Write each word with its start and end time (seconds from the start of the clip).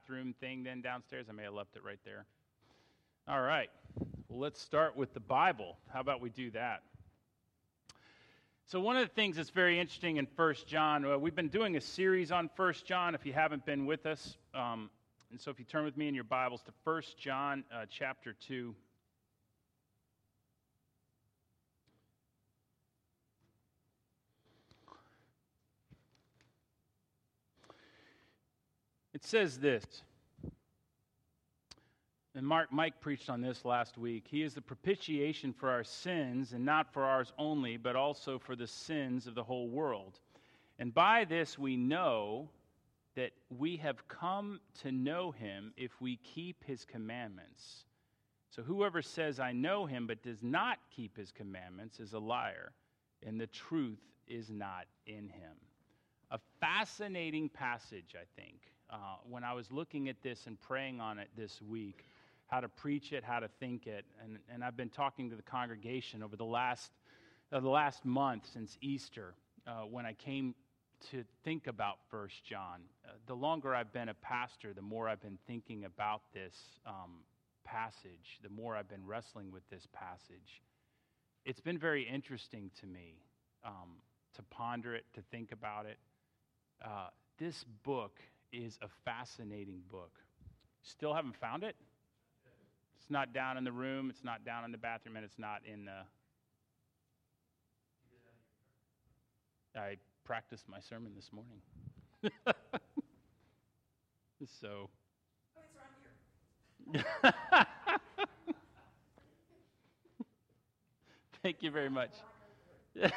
bathroom 0.00 0.34
thing 0.40 0.62
then 0.62 0.80
downstairs? 0.80 1.26
I 1.28 1.32
may 1.32 1.44
have 1.44 1.54
left 1.54 1.76
it 1.76 1.84
right 1.84 1.98
there. 2.04 2.24
All 3.28 3.40
right. 3.40 3.68
Well, 4.28 4.40
let's 4.40 4.60
start 4.60 4.96
with 4.96 5.12
the 5.14 5.20
Bible. 5.20 5.76
How 5.92 6.00
about 6.00 6.20
we 6.20 6.30
do 6.30 6.50
that? 6.52 6.82
So, 8.66 8.80
one 8.80 8.96
of 8.96 9.02
the 9.02 9.14
things 9.14 9.36
that's 9.36 9.50
very 9.50 9.78
interesting 9.78 10.16
in 10.16 10.26
First 10.36 10.66
John, 10.66 11.04
uh, 11.04 11.18
we've 11.18 11.34
been 11.34 11.48
doing 11.48 11.76
a 11.76 11.80
series 11.80 12.32
on 12.32 12.48
First 12.56 12.86
John 12.86 13.14
if 13.14 13.26
you 13.26 13.32
haven't 13.32 13.66
been 13.66 13.84
with 13.84 14.06
us. 14.06 14.36
Um, 14.54 14.90
and 15.30 15.40
so, 15.40 15.50
if 15.50 15.58
you 15.58 15.64
turn 15.64 15.84
with 15.84 15.96
me 15.96 16.08
in 16.08 16.14
your 16.14 16.24
Bibles 16.24 16.62
to 16.62 16.72
First 16.84 17.18
John 17.18 17.64
uh, 17.74 17.84
chapter 17.90 18.34
2. 18.48 18.74
It 29.20 29.26
says 29.26 29.58
this, 29.58 29.84
and 32.34 32.46
Mark, 32.46 32.72
Mike 32.72 33.00
preached 33.00 33.28
on 33.28 33.40
this 33.40 33.64
last 33.64 33.98
week. 33.98 34.24
He 34.28 34.42
is 34.42 34.54
the 34.54 34.62
propitiation 34.62 35.52
for 35.52 35.68
our 35.68 35.84
sins, 35.84 36.52
and 36.52 36.64
not 36.64 36.92
for 36.92 37.04
ours 37.04 37.32
only, 37.36 37.76
but 37.76 37.96
also 37.96 38.38
for 38.38 38.56
the 38.56 38.66
sins 38.66 39.26
of 39.26 39.34
the 39.34 39.42
whole 39.42 39.68
world. 39.68 40.20
And 40.78 40.94
by 40.94 41.24
this 41.24 41.58
we 41.58 41.76
know 41.76 42.48
that 43.16 43.32
we 43.50 43.76
have 43.78 44.08
come 44.08 44.60
to 44.82 44.92
know 44.92 45.32
him 45.32 45.74
if 45.76 46.00
we 46.00 46.16
keep 46.16 46.64
his 46.64 46.84
commandments. 46.84 47.84
So 48.48 48.62
whoever 48.62 49.02
says, 49.02 49.38
I 49.38 49.52
know 49.52 49.84
him, 49.84 50.06
but 50.06 50.22
does 50.22 50.42
not 50.42 50.78
keep 50.94 51.16
his 51.16 51.30
commandments 51.30 52.00
is 52.00 52.14
a 52.14 52.18
liar, 52.18 52.72
and 53.26 53.38
the 53.40 53.48
truth 53.48 54.00
is 54.26 54.50
not 54.50 54.86
in 55.06 55.28
him. 55.28 55.56
A 56.30 56.38
fascinating 56.60 57.48
passage, 57.48 58.14
I 58.14 58.24
think 58.40 58.70
uh, 58.90 58.96
when 59.28 59.44
I 59.44 59.52
was 59.52 59.70
looking 59.70 60.08
at 60.08 60.22
this 60.22 60.46
and 60.46 60.60
praying 60.60 61.00
on 61.00 61.18
it 61.18 61.28
this 61.36 61.62
week, 61.62 62.06
how 62.46 62.60
to 62.60 62.68
preach 62.68 63.12
it, 63.12 63.22
how 63.22 63.38
to 63.38 63.48
think 63.60 63.86
it, 63.86 64.04
and, 64.22 64.38
and 64.52 64.64
I've 64.64 64.76
been 64.76 64.88
talking 64.88 65.30
to 65.30 65.36
the 65.36 65.42
congregation 65.42 66.22
over 66.22 66.36
the 66.36 66.44
last, 66.44 66.90
uh, 67.52 67.60
the 67.60 67.68
last 67.68 68.04
month 68.04 68.48
since 68.52 68.76
Easter 68.80 69.34
uh, 69.66 69.82
when 69.82 70.04
I 70.06 70.14
came 70.14 70.54
to 71.10 71.24
think 71.44 71.66
about 71.66 71.98
First 72.10 72.44
John. 72.44 72.80
Uh, 73.04 73.12
the 73.26 73.34
longer 73.34 73.74
I've 73.74 73.92
been 73.92 74.08
a 74.08 74.14
pastor, 74.14 74.72
the 74.74 74.82
more 74.82 75.08
I've 75.08 75.22
been 75.22 75.38
thinking 75.46 75.84
about 75.84 76.22
this 76.34 76.54
um, 76.86 77.22
passage, 77.64 78.40
the 78.42 78.48
more 78.48 78.76
I've 78.76 78.88
been 78.88 79.06
wrestling 79.06 79.50
with 79.52 79.62
this 79.70 79.86
passage. 79.92 80.60
It's 81.46 81.60
been 81.60 81.78
very 81.78 82.02
interesting 82.02 82.70
to 82.80 82.86
me 82.86 83.22
um, 83.64 84.02
to 84.34 84.42
ponder 84.42 84.94
it, 84.94 85.04
to 85.14 85.22
think 85.30 85.52
about 85.52 85.86
it. 85.86 85.98
Uh, 86.84 87.08
this 87.38 87.64
book 87.84 88.20
is 88.52 88.78
a 88.82 88.88
fascinating 89.04 89.80
book. 89.90 90.12
Still 90.82 91.14
haven't 91.14 91.36
found 91.36 91.62
it? 91.62 91.76
It's 92.96 93.10
not 93.10 93.32
down 93.32 93.56
in 93.56 93.64
the 93.64 93.72
room, 93.72 94.10
it's 94.10 94.24
not 94.24 94.44
down 94.44 94.64
in 94.64 94.72
the 94.72 94.78
bathroom, 94.78 95.16
and 95.16 95.24
it's 95.24 95.38
not 95.38 95.62
in 95.64 95.86
the. 95.86 96.02
I 99.78 99.96
practiced 100.24 100.68
my 100.68 100.80
sermon 100.80 101.12
this 101.14 101.30
morning. 101.32 101.60
so. 104.60 104.90
Oh, 105.56 105.60
it's 105.64 105.74
around 105.76 107.04
here. 107.24 107.66
Thank 111.42 111.62
you 111.62 111.70
very 111.70 111.88
much. 111.88 112.10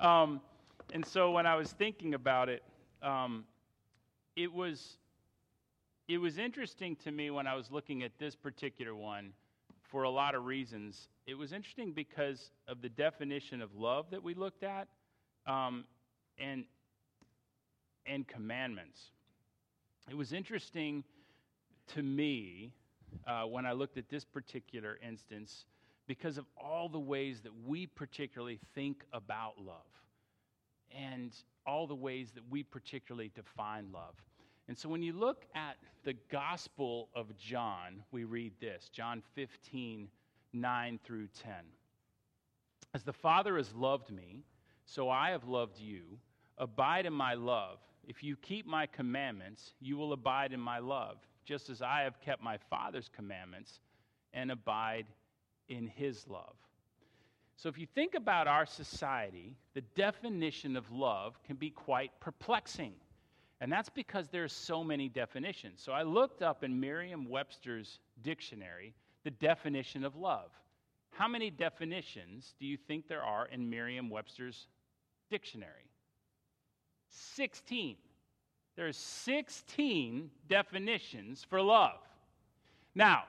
um, 0.00 0.40
and 0.92 1.06
so 1.06 1.30
when 1.30 1.46
I 1.46 1.54
was 1.54 1.70
thinking 1.72 2.14
about 2.14 2.48
it, 2.48 2.64
um, 3.02 3.44
it 4.36 4.52
was 4.52 4.96
it 6.08 6.18
was 6.18 6.38
interesting 6.38 6.96
to 7.04 7.10
me 7.10 7.30
when 7.30 7.46
I 7.46 7.54
was 7.54 7.70
looking 7.70 8.02
at 8.02 8.12
this 8.18 8.34
particular 8.34 8.94
one 8.94 9.32
for 9.82 10.02
a 10.02 10.10
lot 10.10 10.34
of 10.34 10.44
reasons. 10.44 11.08
It 11.26 11.34
was 11.34 11.52
interesting 11.52 11.92
because 11.92 12.50
of 12.66 12.82
the 12.82 12.88
definition 12.88 13.62
of 13.62 13.74
love 13.74 14.06
that 14.10 14.22
we 14.22 14.34
looked 14.34 14.62
at, 14.62 14.88
um, 15.46 15.84
and 16.38 16.64
and 18.06 18.26
commandments. 18.26 19.10
It 20.10 20.16
was 20.16 20.32
interesting 20.32 21.04
to 21.94 22.02
me 22.02 22.74
uh, 23.26 23.44
when 23.44 23.66
I 23.66 23.72
looked 23.72 23.96
at 23.96 24.08
this 24.08 24.24
particular 24.24 24.98
instance 25.06 25.66
because 26.06 26.36
of 26.36 26.46
all 26.56 26.88
the 26.88 26.98
ways 26.98 27.40
that 27.42 27.52
we 27.64 27.86
particularly 27.86 28.58
think 28.74 29.04
about 29.12 29.52
love. 29.58 30.01
And 30.96 31.32
all 31.66 31.86
the 31.86 31.94
ways 31.94 32.32
that 32.32 32.42
we 32.50 32.62
particularly 32.62 33.30
define 33.34 33.86
love. 33.92 34.14
And 34.68 34.78
so 34.78 34.88
when 34.88 35.02
you 35.02 35.12
look 35.12 35.44
at 35.54 35.76
the 36.04 36.14
Gospel 36.30 37.08
of 37.14 37.36
John, 37.36 38.02
we 38.10 38.24
read 38.24 38.52
this 38.60 38.90
John 38.92 39.22
15, 39.34 40.08
9 40.52 41.00
through 41.04 41.28
10. 41.42 41.52
As 42.94 43.02
the 43.02 43.12
Father 43.12 43.56
has 43.56 43.74
loved 43.74 44.10
me, 44.10 44.44
so 44.84 45.08
I 45.08 45.30
have 45.30 45.44
loved 45.44 45.78
you. 45.78 46.18
Abide 46.58 47.06
in 47.06 47.12
my 47.12 47.34
love. 47.34 47.78
If 48.06 48.22
you 48.22 48.36
keep 48.36 48.66
my 48.66 48.86
commandments, 48.86 49.72
you 49.80 49.96
will 49.96 50.12
abide 50.12 50.52
in 50.52 50.60
my 50.60 50.78
love, 50.78 51.18
just 51.44 51.70
as 51.70 51.82
I 51.82 52.02
have 52.02 52.20
kept 52.20 52.42
my 52.42 52.58
Father's 52.70 53.08
commandments 53.08 53.80
and 54.32 54.50
abide 54.50 55.06
in 55.68 55.86
his 55.86 56.26
love. 56.28 56.56
So, 57.56 57.68
if 57.68 57.78
you 57.78 57.86
think 57.86 58.14
about 58.14 58.48
our 58.48 58.66
society, 58.66 59.56
the 59.74 59.82
definition 59.94 60.76
of 60.76 60.90
love 60.90 61.38
can 61.44 61.56
be 61.56 61.70
quite 61.70 62.10
perplexing. 62.20 62.94
And 63.60 63.70
that's 63.70 63.88
because 63.88 64.28
there 64.28 64.42
are 64.42 64.48
so 64.48 64.82
many 64.82 65.08
definitions. 65.08 65.80
So, 65.80 65.92
I 65.92 66.02
looked 66.02 66.42
up 66.42 66.64
in 66.64 66.80
Merriam 66.80 67.28
Webster's 67.28 68.00
dictionary 68.22 68.94
the 69.24 69.30
definition 69.30 70.04
of 70.04 70.16
love. 70.16 70.50
How 71.10 71.28
many 71.28 71.50
definitions 71.50 72.54
do 72.58 72.66
you 72.66 72.76
think 72.76 73.06
there 73.06 73.22
are 73.22 73.46
in 73.46 73.68
Merriam 73.68 74.08
Webster's 74.08 74.66
dictionary? 75.30 75.90
16. 77.08 77.96
There's 78.74 78.96
16 78.96 80.30
definitions 80.48 81.44
for 81.48 81.60
love. 81.60 81.98
Now, 82.94 83.24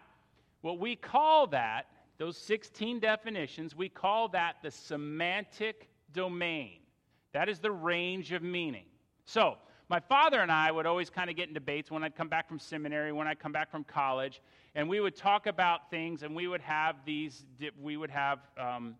what 0.61 0.79
we 0.79 0.95
call 0.95 1.47
that 1.47 1.87
those 2.17 2.37
16 2.37 2.99
definitions, 2.99 3.75
we 3.75 3.89
call 3.89 4.29
that 4.29 4.57
the 4.61 4.71
semantic 4.71 5.89
domain. 6.13 6.79
That 7.33 7.49
is 7.49 7.59
the 7.59 7.71
range 7.71 8.31
of 8.31 8.43
meaning. 8.43 8.85
So, 9.25 9.57
my 9.89 9.99
father 9.99 10.39
and 10.39 10.51
I 10.51 10.71
would 10.71 10.85
always 10.85 11.09
kind 11.09 11.29
of 11.29 11.35
get 11.35 11.49
in 11.49 11.53
debates 11.53 11.91
when 11.91 12.03
I'd 12.03 12.15
come 12.15 12.29
back 12.29 12.47
from 12.47 12.57
seminary, 12.57 13.11
when 13.11 13.27
I'd 13.27 13.39
come 13.39 13.51
back 13.51 13.69
from 13.69 13.83
college, 13.83 14.41
and 14.75 14.87
we 14.87 14.99
would 14.99 15.15
talk 15.15 15.45
about 15.45 15.89
things, 15.89 16.23
and 16.23 16.35
we 16.35 16.47
would 16.47 16.61
have 16.61 16.95
these, 17.05 17.45
we 17.81 17.97
would 17.97 18.09
have, 18.09 18.39
um, 18.57 18.95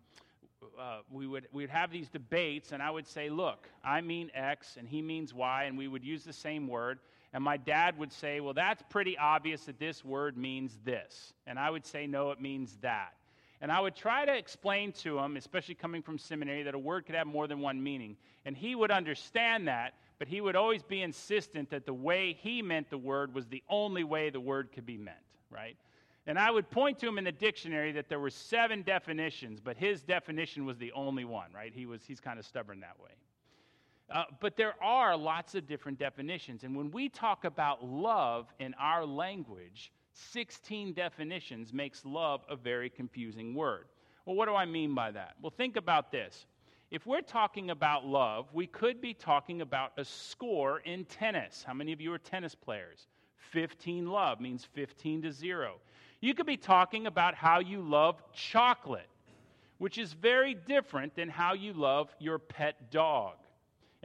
uh, 0.78 0.98
we 1.10 1.26
would 1.26 1.46
we 1.52 1.62
would 1.62 1.70
have 1.70 1.90
these 1.90 2.08
debates, 2.08 2.72
and 2.72 2.82
I 2.82 2.90
would 2.90 3.06
say, 3.06 3.28
"Look, 3.28 3.68
I 3.82 4.00
mean 4.00 4.30
X, 4.34 4.76
and 4.76 4.88
he 4.88 5.02
means 5.02 5.34
Y," 5.34 5.64
and 5.64 5.76
we 5.76 5.88
would 5.88 6.04
use 6.04 6.24
the 6.24 6.32
same 6.32 6.68
word. 6.68 7.00
And 7.34 7.42
my 7.42 7.56
dad 7.56 7.98
would 7.98 8.12
say, 8.12 8.40
Well, 8.40 8.54
that's 8.54 8.82
pretty 8.88 9.18
obvious 9.18 9.64
that 9.64 9.78
this 9.78 10.04
word 10.04 10.38
means 10.38 10.78
this. 10.84 11.34
And 11.46 11.58
I 11.58 11.68
would 11.68 11.84
say, 11.84 12.06
No, 12.06 12.30
it 12.30 12.40
means 12.40 12.78
that. 12.80 13.12
And 13.60 13.72
I 13.72 13.80
would 13.80 13.96
try 13.96 14.24
to 14.24 14.34
explain 14.34 14.92
to 14.92 15.18
him, 15.18 15.36
especially 15.36 15.74
coming 15.74 16.00
from 16.00 16.16
seminary, 16.16 16.62
that 16.62 16.74
a 16.74 16.78
word 16.78 17.06
could 17.06 17.14
have 17.16 17.26
more 17.26 17.48
than 17.48 17.60
one 17.60 17.82
meaning. 17.82 18.16
And 18.44 18.56
he 18.56 18.74
would 18.74 18.90
understand 18.90 19.66
that, 19.68 19.94
but 20.18 20.28
he 20.28 20.40
would 20.40 20.54
always 20.54 20.82
be 20.82 21.02
insistent 21.02 21.70
that 21.70 21.86
the 21.86 21.94
way 21.94 22.38
he 22.40 22.62
meant 22.62 22.88
the 22.88 22.98
word 22.98 23.34
was 23.34 23.46
the 23.46 23.62
only 23.68 24.04
way 24.04 24.30
the 24.30 24.40
word 24.40 24.70
could 24.72 24.86
be 24.86 24.96
meant, 24.96 25.16
right? 25.50 25.76
And 26.26 26.38
I 26.38 26.50
would 26.50 26.70
point 26.70 26.98
to 27.00 27.08
him 27.08 27.18
in 27.18 27.24
the 27.24 27.32
dictionary 27.32 27.92
that 27.92 28.08
there 28.08 28.20
were 28.20 28.30
seven 28.30 28.82
definitions, 28.82 29.60
but 29.60 29.76
his 29.76 30.02
definition 30.02 30.66
was 30.66 30.78
the 30.78 30.92
only 30.92 31.24
one, 31.24 31.52
right? 31.54 31.72
He 31.74 31.86
was, 31.86 32.02
he's 32.06 32.20
kind 32.20 32.38
of 32.38 32.46
stubborn 32.46 32.80
that 32.80 33.00
way. 33.02 33.10
Uh, 34.10 34.24
but 34.40 34.56
there 34.56 34.74
are 34.82 35.16
lots 35.16 35.54
of 35.54 35.66
different 35.66 35.98
definitions. 35.98 36.64
And 36.64 36.76
when 36.76 36.90
we 36.90 37.08
talk 37.08 37.44
about 37.44 37.84
love 37.84 38.52
in 38.58 38.74
our 38.74 39.04
language, 39.04 39.92
16 40.12 40.92
definitions 40.92 41.72
makes 41.72 42.04
love 42.04 42.42
a 42.48 42.56
very 42.56 42.90
confusing 42.90 43.54
word. 43.54 43.86
Well, 44.26 44.36
what 44.36 44.46
do 44.46 44.54
I 44.54 44.64
mean 44.64 44.94
by 44.94 45.10
that? 45.10 45.34
Well, 45.40 45.52
think 45.56 45.76
about 45.76 46.12
this. 46.12 46.46
If 46.90 47.06
we're 47.06 47.22
talking 47.22 47.70
about 47.70 48.06
love, 48.06 48.46
we 48.52 48.66
could 48.66 49.00
be 49.00 49.14
talking 49.14 49.62
about 49.62 49.92
a 49.96 50.04
score 50.04 50.80
in 50.80 51.04
tennis. 51.06 51.64
How 51.66 51.74
many 51.74 51.92
of 51.92 52.00
you 52.00 52.12
are 52.12 52.18
tennis 52.18 52.54
players? 52.54 53.08
15 53.50 54.06
love 54.06 54.40
means 54.40 54.64
15 54.74 55.22
to 55.22 55.32
0. 55.32 55.76
You 56.20 56.34
could 56.34 56.46
be 56.46 56.56
talking 56.56 57.06
about 57.06 57.34
how 57.34 57.58
you 57.58 57.80
love 57.80 58.22
chocolate, 58.32 59.08
which 59.78 59.98
is 59.98 60.12
very 60.12 60.54
different 60.54 61.14
than 61.16 61.28
how 61.28 61.54
you 61.54 61.72
love 61.72 62.14
your 62.18 62.38
pet 62.38 62.90
dog. 62.90 63.34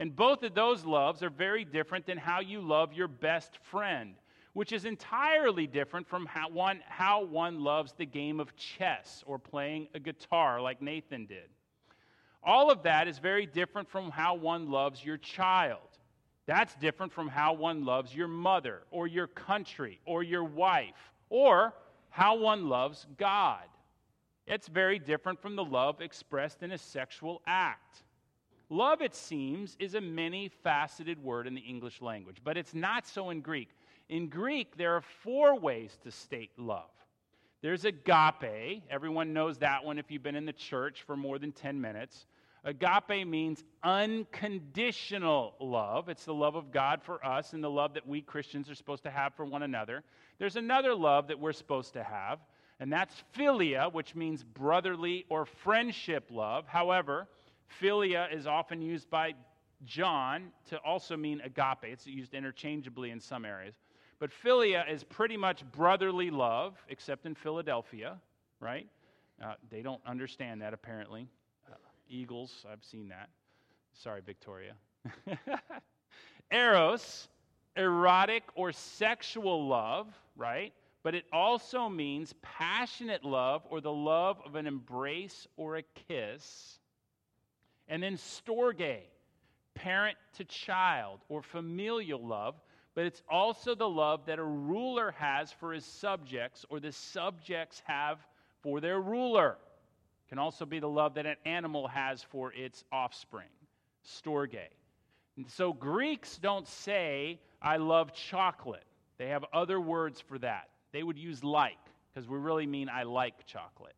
And 0.00 0.16
both 0.16 0.42
of 0.42 0.54
those 0.54 0.86
loves 0.86 1.22
are 1.22 1.28
very 1.28 1.62
different 1.62 2.06
than 2.06 2.16
how 2.16 2.40
you 2.40 2.62
love 2.62 2.94
your 2.94 3.06
best 3.06 3.58
friend, 3.70 4.14
which 4.54 4.72
is 4.72 4.86
entirely 4.86 5.66
different 5.66 6.08
from 6.08 6.24
how 6.24 6.48
one, 6.48 6.80
how 6.88 7.22
one 7.22 7.60
loves 7.60 7.92
the 7.92 8.06
game 8.06 8.40
of 8.40 8.56
chess 8.56 9.22
or 9.26 9.38
playing 9.38 9.88
a 9.94 10.00
guitar 10.00 10.58
like 10.58 10.80
Nathan 10.80 11.26
did. 11.26 11.50
All 12.42 12.70
of 12.70 12.82
that 12.84 13.08
is 13.08 13.18
very 13.18 13.44
different 13.44 13.90
from 13.90 14.10
how 14.10 14.36
one 14.36 14.70
loves 14.70 15.04
your 15.04 15.18
child. 15.18 15.98
That's 16.46 16.74
different 16.76 17.12
from 17.12 17.28
how 17.28 17.52
one 17.52 17.84
loves 17.84 18.14
your 18.14 18.26
mother 18.26 18.84
or 18.90 19.06
your 19.06 19.26
country 19.26 20.00
or 20.06 20.22
your 20.22 20.44
wife 20.44 21.12
or 21.28 21.74
how 22.08 22.38
one 22.38 22.70
loves 22.70 23.06
God. 23.18 23.64
It's 24.46 24.66
very 24.66 24.98
different 24.98 25.42
from 25.42 25.56
the 25.56 25.64
love 25.64 26.00
expressed 26.00 26.62
in 26.62 26.72
a 26.72 26.78
sexual 26.78 27.42
act. 27.46 28.02
Love, 28.70 29.02
it 29.02 29.16
seems, 29.16 29.76
is 29.80 29.94
a 29.94 30.00
many 30.00 30.48
faceted 30.48 31.22
word 31.22 31.48
in 31.48 31.54
the 31.54 31.60
English 31.60 32.00
language, 32.00 32.38
but 32.44 32.56
it's 32.56 32.72
not 32.72 33.04
so 33.04 33.30
in 33.30 33.40
Greek. 33.40 33.68
In 34.08 34.28
Greek, 34.28 34.76
there 34.76 34.94
are 34.94 35.00
four 35.00 35.58
ways 35.58 35.98
to 36.04 36.10
state 36.12 36.50
love. 36.56 36.90
There's 37.62 37.84
agape. 37.84 38.84
Everyone 38.88 39.32
knows 39.32 39.58
that 39.58 39.84
one 39.84 39.98
if 39.98 40.10
you've 40.10 40.22
been 40.22 40.36
in 40.36 40.46
the 40.46 40.52
church 40.52 41.02
for 41.02 41.16
more 41.16 41.38
than 41.38 41.50
10 41.52 41.80
minutes. 41.80 42.26
Agape 42.64 43.26
means 43.26 43.64
unconditional 43.82 45.54
love. 45.58 46.08
It's 46.08 46.24
the 46.24 46.34
love 46.34 46.54
of 46.54 46.70
God 46.70 47.02
for 47.02 47.24
us 47.26 47.54
and 47.54 47.64
the 47.64 47.70
love 47.70 47.94
that 47.94 48.06
we 48.06 48.20
Christians 48.20 48.70
are 48.70 48.74
supposed 48.74 49.02
to 49.02 49.10
have 49.10 49.34
for 49.34 49.44
one 49.44 49.62
another. 49.62 50.04
There's 50.38 50.56
another 50.56 50.94
love 50.94 51.28
that 51.28 51.40
we're 51.40 51.52
supposed 51.52 51.94
to 51.94 52.04
have, 52.04 52.38
and 52.78 52.92
that's 52.92 53.14
philia, 53.36 53.92
which 53.92 54.14
means 54.14 54.44
brotherly 54.44 55.24
or 55.28 55.44
friendship 55.44 56.28
love. 56.30 56.66
However, 56.66 57.28
philia 57.80 58.32
is 58.34 58.46
often 58.46 58.80
used 58.82 59.10
by 59.10 59.34
John 59.84 60.52
to 60.68 60.78
also 60.78 61.16
mean 61.16 61.40
agape. 61.42 61.84
It's 61.84 62.06
used 62.06 62.34
interchangeably 62.34 63.10
in 63.10 63.20
some 63.20 63.44
areas. 63.44 63.74
But 64.18 64.30
philia 64.30 64.90
is 64.90 65.02
pretty 65.02 65.36
much 65.36 65.64
brotherly 65.72 66.30
love, 66.30 66.76
except 66.88 67.24
in 67.24 67.34
Philadelphia, 67.34 68.18
right? 68.60 68.86
Uh, 69.42 69.54
they 69.70 69.80
don't 69.80 70.02
understand 70.06 70.60
that 70.60 70.74
apparently. 70.74 71.26
Uh, 71.70 71.76
Eagles, 72.08 72.66
I've 72.70 72.84
seen 72.84 73.08
that. 73.08 73.30
Sorry, 73.94 74.20
Victoria. 74.20 74.74
Eros, 76.50 77.28
erotic 77.76 78.42
or 78.54 78.72
sexual 78.72 79.66
love, 79.66 80.08
right? 80.36 80.72
But 81.02 81.14
it 81.14 81.24
also 81.32 81.88
means 81.88 82.34
passionate 82.42 83.24
love 83.24 83.62
or 83.70 83.80
the 83.80 83.92
love 83.92 84.38
of 84.44 84.54
an 84.54 84.66
embrace 84.66 85.46
or 85.56 85.76
a 85.76 85.82
kiss. 86.08 86.79
And 87.90 88.02
then 88.02 88.14
storge, 88.14 89.00
parent 89.74 90.16
to 90.38 90.44
child 90.44 91.20
or 91.28 91.42
familial 91.42 92.24
love, 92.24 92.54
but 92.94 93.04
it's 93.04 93.22
also 93.28 93.74
the 93.74 93.88
love 93.88 94.26
that 94.26 94.38
a 94.38 94.44
ruler 94.44 95.10
has 95.18 95.52
for 95.52 95.72
his 95.72 95.84
subjects 95.84 96.64
or 96.70 96.80
the 96.80 96.92
subjects 96.92 97.82
have 97.84 98.18
for 98.62 98.80
their 98.80 99.00
ruler. 99.00 99.58
It 100.26 100.28
can 100.28 100.38
also 100.38 100.64
be 100.64 100.78
the 100.78 100.88
love 100.88 101.14
that 101.14 101.26
an 101.26 101.36
animal 101.44 101.88
has 101.88 102.22
for 102.22 102.52
its 102.52 102.84
offspring, 102.92 103.48
storge. 104.06 104.68
And 105.36 105.48
so 105.48 105.72
Greeks 105.72 106.38
don't 106.38 106.68
say, 106.68 107.40
I 107.60 107.78
love 107.78 108.12
chocolate. 108.12 108.84
They 109.18 109.28
have 109.28 109.44
other 109.52 109.80
words 109.80 110.20
for 110.20 110.38
that. 110.38 110.68
They 110.92 111.02
would 111.02 111.18
use 111.18 111.42
like, 111.42 111.78
because 112.12 112.28
we 112.28 112.38
really 112.38 112.66
mean 112.66 112.88
I 112.88 113.02
like 113.02 113.46
chocolate. 113.46 113.94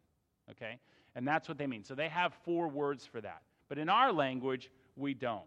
Okay? 0.51 0.79
And 1.15 1.29
that's 1.29 1.49
what 1.49 1.59
they 1.59 1.67
mean. 1.67 1.85
So 1.85 1.95
they 1.95 2.09
have 2.09 2.33
four 2.45 2.69
words 2.69 3.05
for 3.05 3.21
that. 3.21 3.43
But 3.73 3.79
in 3.79 3.89
our 3.89 4.13
language, 4.13 4.71
we 4.97 5.15
don't. 5.15 5.47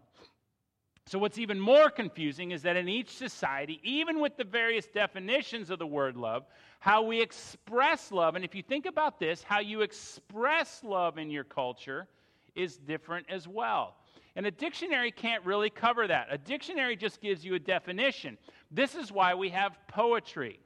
So, 1.06 1.16
what's 1.16 1.38
even 1.38 1.60
more 1.60 1.88
confusing 1.88 2.50
is 2.50 2.62
that 2.62 2.76
in 2.76 2.88
each 2.88 3.10
society, 3.10 3.80
even 3.84 4.18
with 4.18 4.36
the 4.36 4.42
various 4.42 4.88
definitions 4.88 5.70
of 5.70 5.78
the 5.78 5.86
word 5.86 6.16
love, 6.16 6.44
how 6.80 7.02
we 7.02 7.20
express 7.20 8.10
love, 8.10 8.34
and 8.34 8.44
if 8.44 8.52
you 8.52 8.64
think 8.64 8.84
about 8.84 9.20
this, 9.20 9.44
how 9.44 9.60
you 9.60 9.82
express 9.82 10.82
love 10.82 11.18
in 11.18 11.30
your 11.30 11.44
culture 11.44 12.08
is 12.56 12.78
different 12.78 13.26
as 13.30 13.46
well. 13.46 13.94
And 14.34 14.44
a 14.44 14.50
dictionary 14.50 15.12
can't 15.12 15.44
really 15.44 15.70
cover 15.70 16.08
that. 16.08 16.26
A 16.28 16.36
dictionary 16.36 16.96
just 16.96 17.20
gives 17.20 17.44
you 17.44 17.54
a 17.54 17.60
definition. 17.60 18.38
This 18.72 18.96
is 18.96 19.12
why 19.12 19.36
we 19.36 19.50
have 19.50 19.78
poetry, 19.86 20.58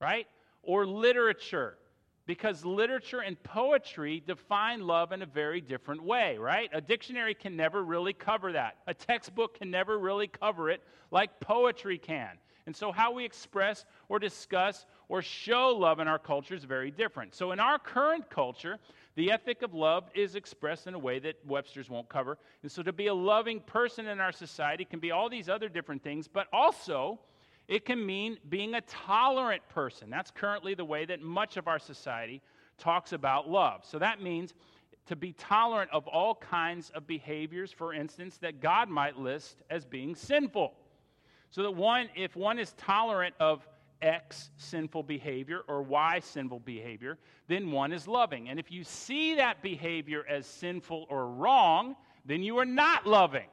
right? 0.00 0.26
Or 0.64 0.84
literature 0.84 1.78
because 2.26 2.64
literature 2.64 3.20
and 3.20 3.40
poetry 3.42 4.22
define 4.26 4.86
love 4.86 5.12
in 5.12 5.22
a 5.22 5.26
very 5.26 5.60
different 5.60 6.02
way, 6.02 6.36
right? 6.38 6.68
A 6.72 6.80
dictionary 6.80 7.34
can 7.34 7.56
never 7.56 7.84
really 7.84 8.12
cover 8.12 8.52
that. 8.52 8.78
A 8.86 8.94
textbook 8.94 9.58
can 9.58 9.70
never 9.70 9.98
really 9.98 10.26
cover 10.26 10.68
it 10.68 10.82
like 11.10 11.38
poetry 11.40 11.98
can. 11.98 12.38
And 12.66 12.74
so, 12.74 12.90
how 12.90 13.12
we 13.12 13.24
express 13.24 13.84
or 14.08 14.18
discuss 14.18 14.86
or 15.08 15.22
show 15.22 15.68
love 15.68 16.00
in 16.00 16.08
our 16.08 16.18
culture 16.18 16.54
is 16.54 16.64
very 16.64 16.90
different. 16.90 17.32
So, 17.32 17.52
in 17.52 17.60
our 17.60 17.78
current 17.78 18.28
culture, 18.28 18.78
the 19.14 19.30
ethic 19.30 19.62
of 19.62 19.72
love 19.72 20.10
is 20.16 20.34
expressed 20.34 20.88
in 20.88 20.94
a 20.94 20.98
way 20.98 21.20
that 21.20 21.36
Webster's 21.46 21.88
won't 21.88 22.08
cover. 22.08 22.38
And 22.62 22.72
so, 22.72 22.82
to 22.82 22.92
be 22.92 23.06
a 23.06 23.14
loving 23.14 23.60
person 23.60 24.08
in 24.08 24.18
our 24.18 24.32
society 24.32 24.84
can 24.84 24.98
be 24.98 25.12
all 25.12 25.28
these 25.28 25.48
other 25.48 25.68
different 25.68 26.02
things, 26.02 26.26
but 26.26 26.48
also, 26.52 27.20
it 27.68 27.84
can 27.84 28.04
mean 28.04 28.38
being 28.48 28.74
a 28.74 28.80
tolerant 28.82 29.68
person. 29.68 30.08
That's 30.10 30.30
currently 30.30 30.74
the 30.74 30.84
way 30.84 31.04
that 31.04 31.20
much 31.20 31.56
of 31.56 31.66
our 31.66 31.78
society 31.78 32.40
talks 32.78 33.12
about 33.12 33.48
love. 33.48 33.84
So 33.84 33.98
that 33.98 34.22
means 34.22 34.54
to 35.06 35.16
be 35.16 35.32
tolerant 35.32 35.90
of 35.92 36.06
all 36.06 36.34
kinds 36.34 36.90
of 36.90 37.06
behaviors, 37.06 37.72
for 37.72 37.94
instance, 37.94 38.38
that 38.38 38.60
God 38.60 38.88
might 38.88 39.18
list 39.18 39.62
as 39.70 39.84
being 39.84 40.14
sinful. 40.14 40.74
So 41.50 41.62
that 41.62 41.70
one, 41.72 42.08
if 42.16 42.36
one 42.36 42.58
is 42.58 42.72
tolerant 42.76 43.34
of 43.40 43.66
X 44.02 44.50
sinful 44.56 45.04
behavior 45.04 45.62
or 45.68 45.82
Y 45.82 46.20
sinful 46.20 46.60
behavior, 46.60 47.18
then 47.48 47.70
one 47.70 47.92
is 47.92 48.06
loving. 48.06 48.48
And 48.48 48.58
if 48.58 48.70
you 48.70 48.84
see 48.84 49.36
that 49.36 49.62
behavior 49.62 50.24
as 50.28 50.46
sinful 50.46 51.06
or 51.08 51.28
wrong, 51.28 51.96
then 52.24 52.42
you 52.42 52.58
are 52.58 52.66
not 52.66 53.06
loving. 53.06 53.46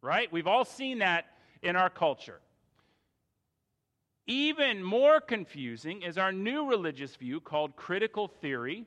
Right? 0.00 0.32
We've 0.32 0.46
all 0.46 0.64
seen 0.64 0.98
that 0.98 1.26
in 1.62 1.76
our 1.76 1.90
culture. 1.90 2.40
Even 4.26 4.84
more 4.84 5.20
confusing 5.20 6.02
is 6.02 6.16
our 6.16 6.32
new 6.32 6.68
religious 6.68 7.16
view 7.16 7.40
called 7.40 7.74
critical 7.74 8.28
theory. 8.28 8.84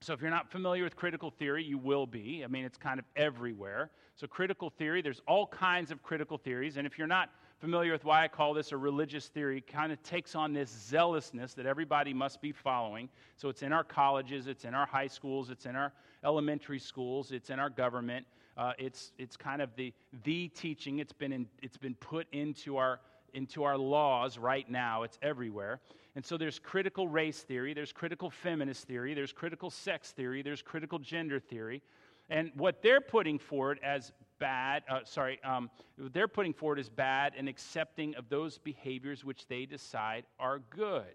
So, 0.00 0.12
if 0.12 0.20
you're 0.20 0.30
not 0.30 0.50
familiar 0.50 0.84
with 0.84 0.96
critical 0.96 1.30
theory, 1.30 1.64
you 1.64 1.78
will 1.78 2.06
be. 2.06 2.42
I 2.44 2.48
mean, 2.48 2.64
it's 2.64 2.78
kind 2.78 2.98
of 2.98 3.04
everywhere. 3.16 3.90
So, 4.14 4.26
critical 4.26 4.70
theory, 4.70 5.02
there's 5.02 5.20
all 5.26 5.46
kinds 5.46 5.90
of 5.90 6.02
critical 6.02 6.38
theories. 6.38 6.76
And 6.76 6.86
if 6.86 6.98
you're 6.98 7.06
not 7.06 7.30
familiar 7.58 7.92
with 7.92 8.04
why 8.04 8.24
I 8.24 8.28
call 8.28 8.54
this 8.54 8.72
a 8.72 8.76
religious 8.76 9.28
theory, 9.28 9.60
kind 9.60 9.92
of 9.92 10.02
takes 10.02 10.34
on 10.34 10.52
this 10.52 10.70
zealousness 10.70 11.54
that 11.54 11.66
everybody 11.66 12.12
must 12.14 12.40
be 12.40 12.52
following. 12.52 13.08
So, 13.36 13.48
it's 13.48 13.62
in 13.62 13.72
our 13.72 13.84
colleges, 13.84 14.46
it's 14.46 14.64
in 14.64 14.74
our 14.74 14.86
high 14.86 15.06
schools, 15.06 15.50
it's 15.50 15.66
in 15.66 15.76
our 15.76 15.92
elementary 16.24 16.78
schools, 16.78 17.30
it's 17.30 17.50
in 17.50 17.58
our 17.58 17.70
government. 17.70 18.26
Uh, 18.56 18.72
it's, 18.78 19.12
it's 19.18 19.36
kind 19.36 19.60
of 19.60 19.68
the, 19.76 19.92
the 20.24 20.48
teaching. 20.48 20.98
It's 20.98 21.12
been, 21.12 21.32
in, 21.32 21.46
it's 21.60 21.76
been 21.76 21.94
put 21.94 22.26
into 22.32 22.78
our 22.78 23.00
into 23.36 23.62
our 23.62 23.76
laws 23.76 24.38
right 24.38 24.68
now. 24.68 25.02
It's 25.02 25.18
everywhere. 25.22 25.80
And 26.16 26.24
so 26.24 26.38
there's 26.38 26.58
critical 26.58 27.06
race 27.06 27.42
theory, 27.42 27.74
there's 27.74 27.92
critical 27.92 28.30
feminist 28.30 28.84
theory, 28.88 29.12
there's 29.12 29.32
critical 29.32 29.70
sex 29.70 30.12
theory, 30.12 30.40
there's 30.42 30.62
critical 30.62 30.98
gender 30.98 31.38
theory. 31.38 31.82
And 32.30 32.50
what 32.54 32.82
they're 32.82 33.02
putting 33.02 33.38
forward 33.38 33.78
as 33.84 34.12
bad, 34.38 34.82
uh, 34.88 35.00
sorry, 35.04 35.38
um, 35.44 35.70
they're 35.98 36.26
putting 36.26 36.54
forward 36.54 36.78
as 36.78 36.88
bad 36.88 37.34
and 37.36 37.48
accepting 37.48 38.14
of 38.16 38.28
those 38.30 38.58
behaviors 38.58 39.24
which 39.24 39.46
they 39.46 39.66
decide 39.66 40.24
are 40.40 40.60
good. 40.70 41.14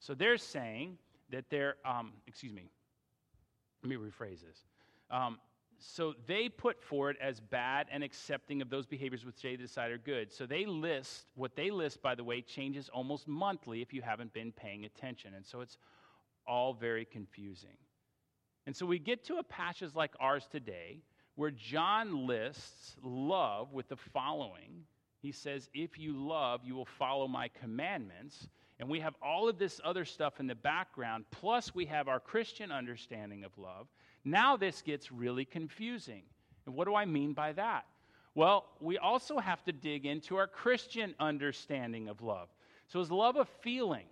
So 0.00 0.12
they're 0.14 0.36
saying 0.36 0.98
that 1.30 1.44
they're, 1.48 1.76
um, 1.84 2.12
excuse 2.26 2.52
me, 2.52 2.68
let 3.82 3.88
me 3.88 3.96
rephrase 3.96 4.40
this. 4.40 4.64
Um, 5.10 5.38
so 5.78 6.14
they 6.26 6.48
put 6.48 6.82
forward 6.82 7.16
as 7.20 7.40
bad 7.40 7.86
and 7.90 8.02
accepting 8.02 8.62
of 8.62 8.70
those 8.70 8.86
behaviors 8.86 9.24
which 9.24 9.40
they 9.42 9.56
decide 9.56 9.90
are 9.90 9.98
good. 9.98 10.32
So 10.32 10.46
they 10.46 10.66
list, 10.66 11.26
what 11.34 11.56
they 11.56 11.70
list, 11.70 12.02
by 12.02 12.14
the 12.14 12.24
way, 12.24 12.40
changes 12.40 12.88
almost 12.88 13.28
monthly 13.28 13.82
if 13.82 13.92
you 13.92 14.02
haven't 14.02 14.32
been 14.32 14.52
paying 14.52 14.84
attention. 14.84 15.34
And 15.34 15.44
so 15.44 15.60
it's 15.60 15.78
all 16.46 16.74
very 16.74 17.04
confusing. 17.04 17.76
And 18.66 18.74
so 18.74 18.86
we 18.86 18.98
get 18.98 19.24
to 19.24 19.36
a 19.36 19.42
passage 19.42 19.94
like 19.94 20.12
ours 20.20 20.46
today 20.50 21.02
where 21.36 21.50
John 21.50 22.26
lists 22.26 22.96
love 23.02 23.72
with 23.72 23.88
the 23.88 23.96
following. 23.96 24.84
He 25.20 25.32
says, 25.32 25.68
If 25.74 25.98
you 25.98 26.16
love, 26.16 26.60
you 26.64 26.74
will 26.74 26.84
follow 26.86 27.28
my 27.28 27.48
commandments. 27.60 28.48
And 28.80 28.88
we 28.88 29.00
have 29.00 29.14
all 29.22 29.48
of 29.48 29.58
this 29.58 29.80
other 29.84 30.04
stuff 30.04 30.40
in 30.40 30.46
the 30.46 30.54
background, 30.54 31.24
plus 31.30 31.74
we 31.74 31.86
have 31.86 32.08
our 32.08 32.18
Christian 32.18 32.72
understanding 32.72 33.44
of 33.44 33.56
love. 33.56 33.86
Now 34.24 34.56
this 34.56 34.82
gets 34.82 35.12
really 35.12 35.44
confusing. 35.44 36.22
And 36.66 36.74
what 36.74 36.86
do 36.86 36.94
I 36.94 37.04
mean 37.04 37.32
by 37.32 37.52
that? 37.52 37.84
Well, 38.34 38.66
we 38.80 38.98
also 38.98 39.38
have 39.38 39.62
to 39.64 39.72
dig 39.72 40.06
into 40.06 40.36
our 40.36 40.46
Christian 40.46 41.14
understanding 41.20 42.08
of 42.08 42.20
love. 42.22 42.48
So, 42.88 43.00
is 43.00 43.10
love 43.10 43.36
a 43.36 43.44
feeling? 43.44 44.06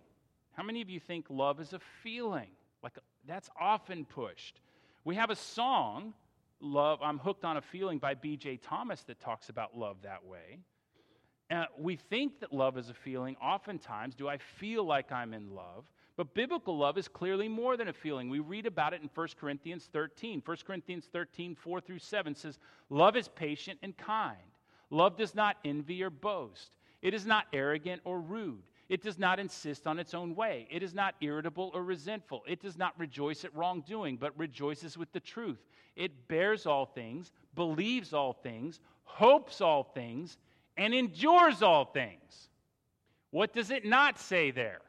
How 0.53 0.63
many 0.63 0.81
of 0.81 0.89
you 0.89 1.01
think 1.01 1.27
love 1.29 1.61
is 1.61 1.73
a 1.73 1.81
feeling? 2.03 2.51
Like, 2.83 2.99
that's 3.27 3.51
often 3.59 4.05
pushed. 4.05 4.61
We 5.05 5.17
have 5.17 5.31
a 5.31 5.37
song, 5.37 6.15
Love, 6.61 7.01
I'm 7.03 7.19
Hooked 7.19 7.45
on 7.45 7.57
a 7.57 7.61
Feeling 7.61 7.99
by 7.99 8.15
B.J. 8.15 8.59
Thomas, 8.59 9.03
that 9.05 9.19
talks 9.19 9.49
about 9.49 9.77
love 9.77 9.97
that 10.03 10.25
way. 10.25 10.61
Uh, 11.51 11.65
we 11.77 11.97
think 11.97 12.39
that 12.41 12.53
love 12.53 12.79
is 12.79 12.89
a 12.89 12.95
feeling. 12.95 13.37
Oftentimes, 13.43 14.15
do 14.15 14.29
I 14.29 14.39
feel 14.39 14.85
like 14.85 15.11
I'm 15.11 15.35
in 15.35 15.55
love? 15.55 15.85
But 16.17 16.35
biblical 16.35 16.77
love 16.77 16.99
is 16.99 17.09
clearly 17.09 17.49
more 17.49 17.77
than 17.77 17.89
a 17.89 17.93
feeling. 17.93 18.29
We 18.29 18.39
read 18.39 18.67
about 18.67 18.93
it 18.93 19.01
in 19.03 19.09
1 19.15 19.29
Corinthians 19.41 19.89
13. 19.93 20.43
1 20.45 20.57
Corinthians 20.67 21.09
13, 21.11 21.55
4 21.55 21.81
through 21.81 21.99
7 22.01 22.35
says, 22.35 22.59
Love 22.91 23.17
is 23.17 23.29
patient 23.29 23.79
and 23.83 23.97
kind. 23.97 24.37
Love 24.91 25.17
does 25.17 25.35
not 25.35 25.57
envy 25.65 26.03
or 26.03 26.11
boast. 26.11 26.71
It 27.01 27.15
is 27.15 27.25
not 27.25 27.47
arrogant 27.53 28.03
or 28.05 28.21
rude. 28.21 28.63
It 28.91 29.03
does 29.03 29.19
not 29.19 29.41
insist 29.41 29.87
on 29.87 29.99
its 29.99 30.13
own 30.13 30.35
way. 30.35 30.69
It 30.71 30.83
is 30.83 30.93
not 30.93 31.15
irritable 31.23 31.71
or 31.73 31.83
resentful. 31.83 32.43
It 32.47 32.61
does 32.61 32.77
not 32.77 32.99
rejoice 32.99 33.43
at 33.45 33.55
wrongdoing, 33.57 34.19
but 34.19 34.39
rejoices 34.39 34.99
with 34.99 35.11
the 35.13 35.21
truth. 35.21 35.65
It 35.97 36.29
bears 36.29 36.67
all 36.67 36.85
things, 36.85 37.33
believes 37.55 38.13
all 38.13 38.35
things, 38.35 38.81
hopes 39.05 39.63
all 39.63 39.83
things, 39.83 40.37
and 40.77 40.93
endures 40.93 41.63
all 41.63 41.87
things. 41.87 42.51
What 43.31 43.55
does 43.55 43.71
it 43.71 43.87
not 43.87 44.19
say 44.19 44.51
there? 44.51 44.83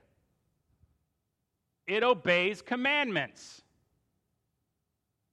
It 1.88 2.04
obeys 2.04 2.62
commandments. 2.62 3.62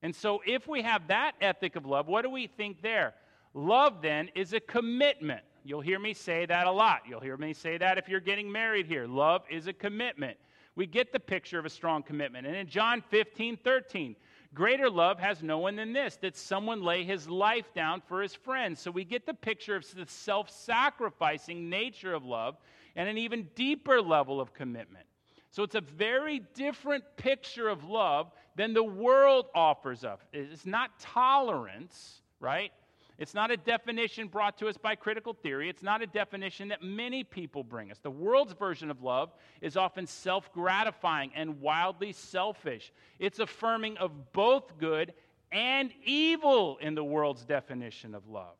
And 0.01 0.15
so, 0.15 0.41
if 0.45 0.67
we 0.67 0.81
have 0.81 1.07
that 1.07 1.33
ethic 1.41 1.75
of 1.75 1.85
love, 1.85 2.07
what 2.07 2.23
do 2.23 2.29
we 2.29 2.47
think 2.47 2.81
there? 2.81 3.13
Love, 3.53 4.01
then, 4.01 4.29
is 4.35 4.53
a 4.53 4.59
commitment. 4.59 5.41
You'll 5.63 5.81
hear 5.81 5.99
me 5.99 6.13
say 6.13 6.45
that 6.45 6.65
a 6.65 6.71
lot. 6.71 7.01
You'll 7.07 7.19
hear 7.19 7.37
me 7.37 7.53
say 7.53 7.77
that 7.77 7.97
if 7.97 8.09
you're 8.09 8.19
getting 8.19 8.51
married 8.51 8.87
here. 8.87 9.05
Love 9.05 9.43
is 9.49 9.67
a 9.67 9.73
commitment. 9.73 10.37
We 10.75 10.87
get 10.87 11.11
the 11.11 11.19
picture 11.19 11.59
of 11.59 11.65
a 11.65 11.69
strong 11.69 12.01
commitment. 12.01 12.47
And 12.47 12.55
in 12.55 12.67
John 12.67 13.03
15, 13.09 13.57
13, 13.57 14.15
greater 14.53 14.89
love 14.89 15.19
has 15.19 15.43
no 15.43 15.59
one 15.59 15.75
than 15.75 15.93
this, 15.93 16.17
that 16.17 16.35
someone 16.35 16.81
lay 16.81 17.03
his 17.03 17.27
life 17.27 17.73
down 17.75 18.01
for 18.07 18.21
his 18.21 18.33
friends. 18.33 18.79
So 18.79 18.89
we 18.89 19.03
get 19.03 19.25
the 19.25 19.33
picture 19.33 19.75
of 19.75 19.85
the 19.93 20.05
self 20.07 20.49
sacrificing 20.49 21.69
nature 21.69 22.13
of 22.13 22.23
love 22.23 22.57
and 22.95 23.07
an 23.07 23.17
even 23.17 23.49
deeper 23.53 24.01
level 24.01 24.41
of 24.41 24.53
commitment. 24.53 25.05
So 25.51 25.63
it's 25.63 25.75
a 25.75 25.81
very 25.81 26.41
different 26.53 27.03
picture 27.17 27.67
of 27.67 27.83
love 27.83 28.31
than 28.55 28.73
the 28.73 28.83
world 28.83 29.47
offers 29.53 30.03
of. 30.03 30.25
It's 30.31 30.65
not 30.65 30.97
tolerance, 30.99 32.21
right? 32.39 32.71
It's 33.17 33.33
not 33.33 33.51
a 33.51 33.57
definition 33.57 34.29
brought 34.29 34.57
to 34.59 34.67
us 34.67 34.77
by 34.77 34.95
critical 34.95 35.33
theory. 35.33 35.69
It's 35.69 35.83
not 35.83 36.01
a 36.01 36.07
definition 36.07 36.69
that 36.69 36.81
many 36.81 37.23
people 37.23 37.63
bring 37.63 37.91
us. 37.91 37.99
The 37.99 38.09
world's 38.09 38.53
version 38.53 38.89
of 38.89 39.03
love 39.03 39.33
is 39.61 39.75
often 39.77 40.07
self 40.07 40.51
gratifying 40.53 41.31
and 41.35 41.59
wildly 41.61 42.13
selfish. 42.13 42.91
It's 43.19 43.39
affirming 43.39 43.97
of 43.97 44.31
both 44.31 44.77
good 44.79 45.13
and 45.51 45.91
evil 46.03 46.77
in 46.81 46.95
the 46.95 47.03
world's 47.03 47.43
definition 47.43 48.15
of 48.15 48.27
love. 48.27 48.55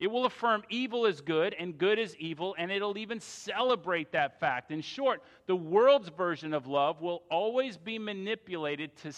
It 0.00 0.10
will 0.10 0.24
affirm 0.24 0.62
evil 0.70 1.04
is 1.04 1.20
good 1.20 1.54
and 1.58 1.76
good 1.76 1.98
is 1.98 2.16
evil, 2.16 2.54
and 2.58 2.72
it'll 2.72 2.96
even 2.96 3.20
celebrate 3.20 4.12
that 4.12 4.40
fact. 4.40 4.70
In 4.70 4.80
short, 4.80 5.22
the 5.46 5.54
world's 5.54 6.08
version 6.08 6.54
of 6.54 6.66
love 6.66 7.02
will 7.02 7.22
always 7.30 7.76
be 7.76 7.98
manipulated 7.98 8.96
to, 9.02 9.12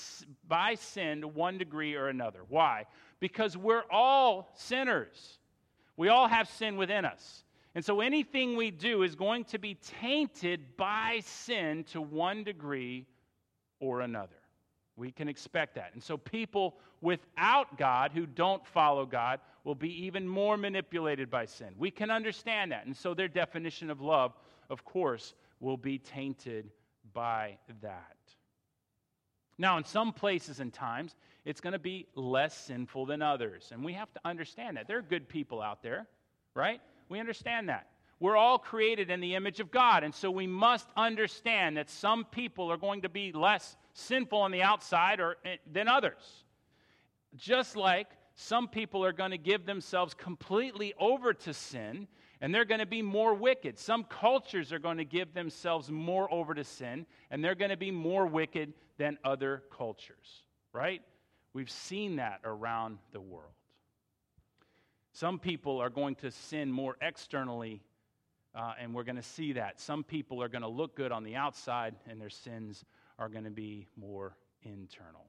by 0.48 0.74
sin 0.74 1.20
to 1.20 1.28
one 1.28 1.56
degree 1.56 1.94
or 1.94 2.08
another. 2.08 2.40
Why? 2.48 2.86
Because 3.20 3.56
we're 3.56 3.84
all 3.92 4.50
sinners. 4.54 5.38
We 5.96 6.08
all 6.08 6.26
have 6.26 6.48
sin 6.48 6.76
within 6.76 7.04
us. 7.04 7.44
And 7.76 7.84
so 7.84 8.00
anything 8.00 8.56
we 8.56 8.72
do 8.72 9.04
is 9.04 9.14
going 9.14 9.44
to 9.44 9.58
be 9.58 9.74
tainted 9.74 10.76
by 10.76 11.20
sin 11.24 11.84
to 11.92 12.02
one 12.02 12.42
degree 12.42 13.06
or 13.78 14.00
another. 14.00 14.41
We 15.02 15.10
can 15.10 15.26
expect 15.26 15.74
that. 15.74 15.94
And 15.94 16.00
so 16.00 16.16
people 16.16 16.76
without 17.00 17.76
God 17.76 18.12
who 18.14 18.24
don't 18.24 18.64
follow 18.64 19.04
God 19.04 19.40
will 19.64 19.74
be 19.74 20.04
even 20.04 20.28
more 20.28 20.56
manipulated 20.56 21.28
by 21.28 21.46
sin. 21.46 21.74
We 21.76 21.90
can 21.90 22.08
understand 22.08 22.70
that. 22.70 22.86
And 22.86 22.96
so 22.96 23.12
their 23.12 23.26
definition 23.26 23.90
of 23.90 24.00
love, 24.00 24.32
of 24.70 24.84
course, 24.84 25.34
will 25.58 25.76
be 25.76 25.98
tainted 25.98 26.70
by 27.12 27.58
that. 27.80 28.16
Now, 29.58 29.76
in 29.76 29.84
some 29.84 30.12
places 30.12 30.60
and 30.60 30.72
times, 30.72 31.16
it's 31.44 31.60
going 31.60 31.72
to 31.72 31.80
be 31.80 32.06
less 32.14 32.56
sinful 32.56 33.06
than 33.06 33.22
others. 33.22 33.70
And 33.72 33.84
we 33.84 33.94
have 33.94 34.12
to 34.12 34.20
understand 34.24 34.76
that. 34.76 34.86
There 34.86 34.98
are 34.98 35.02
good 35.02 35.28
people 35.28 35.60
out 35.60 35.82
there, 35.82 36.06
right? 36.54 36.80
We 37.08 37.18
understand 37.18 37.70
that. 37.70 37.88
We're 38.22 38.36
all 38.36 38.56
created 38.56 39.10
in 39.10 39.18
the 39.18 39.34
image 39.34 39.58
of 39.58 39.72
God. 39.72 40.04
And 40.04 40.14
so 40.14 40.30
we 40.30 40.46
must 40.46 40.86
understand 40.96 41.76
that 41.76 41.90
some 41.90 42.24
people 42.24 42.70
are 42.70 42.76
going 42.76 43.02
to 43.02 43.08
be 43.08 43.32
less 43.32 43.76
sinful 43.94 44.38
on 44.38 44.52
the 44.52 44.62
outside 44.62 45.18
or, 45.18 45.38
eh, 45.44 45.56
than 45.72 45.88
others. 45.88 46.44
Just 47.34 47.74
like 47.74 48.06
some 48.36 48.68
people 48.68 49.04
are 49.04 49.12
going 49.12 49.32
to 49.32 49.38
give 49.38 49.66
themselves 49.66 50.14
completely 50.14 50.94
over 51.00 51.34
to 51.34 51.52
sin 51.52 52.06
and 52.40 52.54
they're 52.54 52.64
going 52.64 52.78
to 52.78 52.86
be 52.86 53.02
more 53.02 53.34
wicked. 53.34 53.76
Some 53.76 54.04
cultures 54.04 54.72
are 54.72 54.78
going 54.78 54.98
to 54.98 55.04
give 55.04 55.34
themselves 55.34 55.90
more 55.90 56.32
over 56.32 56.54
to 56.54 56.62
sin 56.62 57.06
and 57.32 57.42
they're 57.42 57.56
going 57.56 57.72
to 57.72 57.76
be 57.76 57.90
more 57.90 58.24
wicked 58.24 58.72
than 58.98 59.18
other 59.24 59.64
cultures, 59.76 60.44
right? 60.72 61.02
We've 61.54 61.68
seen 61.68 62.14
that 62.16 62.38
around 62.44 62.98
the 63.10 63.20
world. 63.20 63.50
Some 65.12 65.40
people 65.40 65.80
are 65.80 65.90
going 65.90 66.14
to 66.16 66.30
sin 66.30 66.70
more 66.70 66.96
externally, 67.02 67.82
uh, 68.54 68.74
and 68.80 68.94
we're 68.94 69.04
going 69.04 69.16
to 69.16 69.22
see 69.22 69.52
that. 69.54 69.80
Some 69.80 70.04
people 70.04 70.42
are 70.42 70.48
going 70.48 70.62
to 70.62 70.68
look 70.68 70.94
good 70.94 71.12
on 71.12 71.24
the 71.24 71.36
outside, 71.36 71.94
and 72.08 72.20
their 72.20 72.30
sins 72.30 72.84
are 73.18 73.28
going 73.28 73.44
to 73.44 73.50
be 73.50 73.86
more 73.96 74.36
internal. 74.62 75.24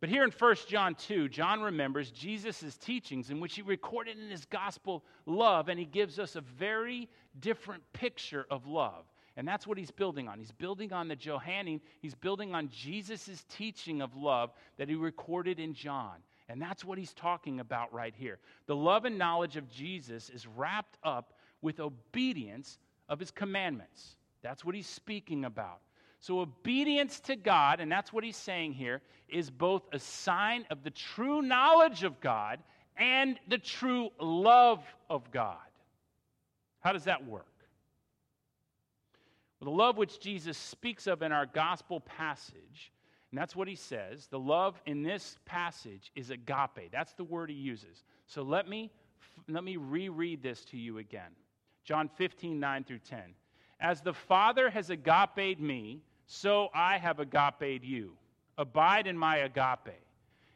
But 0.00 0.10
here 0.10 0.22
in 0.22 0.30
1 0.30 0.56
John 0.68 0.94
2, 0.94 1.28
John 1.28 1.60
remembers 1.60 2.12
Jesus' 2.12 2.76
teachings 2.76 3.30
in 3.30 3.40
which 3.40 3.56
he 3.56 3.62
recorded 3.62 4.16
in 4.16 4.30
his 4.30 4.44
gospel 4.44 5.04
love, 5.26 5.68
and 5.68 5.78
he 5.78 5.86
gives 5.86 6.18
us 6.18 6.36
a 6.36 6.40
very 6.40 7.08
different 7.40 7.82
picture 7.92 8.46
of 8.50 8.66
love. 8.66 9.04
And 9.36 9.46
that's 9.46 9.66
what 9.66 9.78
he's 9.78 9.90
building 9.90 10.28
on. 10.28 10.38
He's 10.38 10.52
building 10.52 10.92
on 10.92 11.08
the 11.08 11.16
Johannine, 11.16 11.80
he's 12.00 12.14
building 12.14 12.54
on 12.54 12.68
Jesus' 12.68 13.44
teaching 13.48 14.02
of 14.02 14.16
love 14.16 14.50
that 14.78 14.88
he 14.88 14.94
recorded 14.94 15.58
in 15.58 15.74
John. 15.74 16.16
And 16.48 16.62
that's 16.62 16.84
what 16.84 16.98
he's 16.98 17.12
talking 17.12 17.60
about 17.60 17.92
right 17.92 18.14
here. 18.16 18.38
The 18.66 18.76
love 18.76 19.04
and 19.04 19.18
knowledge 19.18 19.56
of 19.56 19.68
Jesus 19.68 20.30
is 20.30 20.46
wrapped 20.46 20.96
up 21.04 21.34
with 21.62 21.80
obedience 21.80 22.78
of 23.08 23.18
his 23.18 23.30
commandments. 23.30 24.16
That's 24.42 24.64
what 24.64 24.74
he's 24.74 24.86
speaking 24.86 25.44
about. 25.44 25.80
So, 26.20 26.40
obedience 26.40 27.20
to 27.20 27.36
God, 27.36 27.80
and 27.80 27.90
that's 27.90 28.12
what 28.12 28.24
he's 28.24 28.36
saying 28.36 28.72
here, 28.72 29.00
is 29.28 29.50
both 29.50 29.82
a 29.92 29.98
sign 29.98 30.64
of 30.70 30.82
the 30.82 30.90
true 30.90 31.42
knowledge 31.42 32.02
of 32.02 32.20
God 32.20 32.58
and 32.96 33.38
the 33.46 33.58
true 33.58 34.10
love 34.20 34.82
of 35.08 35.30
God. 35.30 35.56
How 36.80 36.92
does 36.92 37.04
that 37.04 37.26
work? 37.26 37.46
Well, 39.60 39.70
the 39.70 39.76
love 39.76 39.96
which 39.96 40.20
Jesus 40.20 40.56
speaks 40.56 41.06
of 41.06 41.22
in 41.22 41.32
our 41.32 41.46
gospel 41.46 42.00
passage, 42.00 42.92
and 43.30 43.38
that's 43.38 43.54
what 43.54 43.68
he 43.68 43.74
says, 43.74 44.26
the 44.26 44.38
love 44.38 44.80
in 44.86 45.02
this 45.02 45.36
passage 45.44 46.10
is 46.16 46.30
agape. 46.30 46.90
That's 46.90 47.12
the 47.14 47.24
word 47.24 47.50
he 47.50 47.56
uses. 47.56 48.04
So 48.26 48.42
let 48.42 48.68
me, 48.68 48.90
let 49.48 49.62
me 49.64 49.76
reread 49.76 50.42
this 50.42 50.64
to 50.66 50.76
you 50.76 50.98
again. 50.98 51.30
John 51.88 52.10
15, 52.18 52.60
9 52.60 52.84
through 52.84 52.98
10. 52.98 53.20
As 53.80 54.02
the 54.02 54.12
Father 54.12 54.68
has 54.68 54.90
agape 54.90 55.58
me, 55.58 56.02
so 56.26 56.68
I 56.74 56.98
have 56.98 57.18
agape 57.18 57.82
you. 57.82 58.12
Abide 58.58 59.06
in 59.06 59.16
my 59.16 59.38
agape. 59.38 59.96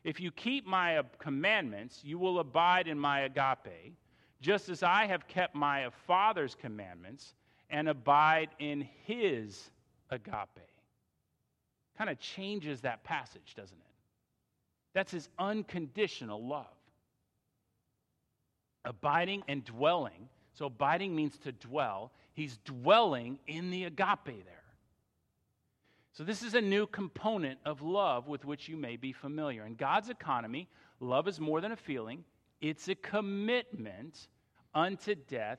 If 0.04 0.20
you 0.20 0.30
keep 0.30 0.66
my 0.66 0.98
uh, 0.98 1.04
commandments, 1.18 2.02
you 2.04 2.18
will 2.18 2.40
abide 2.40 2.86
in 2.86 2.98
my 2.98 3.20
agape, 3.20 3.94
just 4.42 4.68
as 4.68 4.82
I 4.82 5.06
have 5.06 5.26
kept 5.26 5.54
my 5.54 5.86
uh, 5.86 5.90
Father's 6.06 6.54
commandments 6.54 7.32
and 7.70 7.88
abide 7.88 8.50
in 8.58 8.86
his 9.06 9.70
agape. 10.10 10.68
Kind 11.96 12.10
of 12.10 12.18
changes 12.18 12.82
that 12.82 13.04
passage, 13.04 13.54
doesn't 13.56 13.78
it? 13.78 13.94
That's 14.92 15.12
his 15.12 15.30
unconditional 15.38 16.46
love. 16.46 16.66
Abiding 18.84 19.44
and 19.48 19.64
dwelling. 19.64 20.28
So, 20.54 20.66
abiding 20.66 21.14
means 21.14 21.38
to 21.38 21.52
dwell. 21.52 22.12
He's 22.34 22.58
dwelling 22.64 23.38
in 23.46 23.70
the 23.70 23.84
agape 23.84 24.26
there. 24.26 24.62
So, 26.12 26.24
this 26.24 26.42
is 26.42 26.54
a 26.54 26.60
new 26.60 26.86
component 26.86 27.58
of 27.64 27.80
love 27.80 28.28
with 28.28 28.44
which 28.44 28.68
you 28.68 28.76
may 28.76 28.96
be 28.96 29.12
familiar. 29.12 29.64
In 29.64 29.76
God's 29.76 30.10
economy, 30.10 30.68
love 31.00 31.26
is 31.26 31.40
more 31.40 31.60
than 31.60 31.72
a 31.72 31.76
feeling, 31.76 32.24
it's 32.60 32.88
a 32.88 32.94
commitment 32.94 34.28
unto 34.74 35.14
death. 35.14 35.58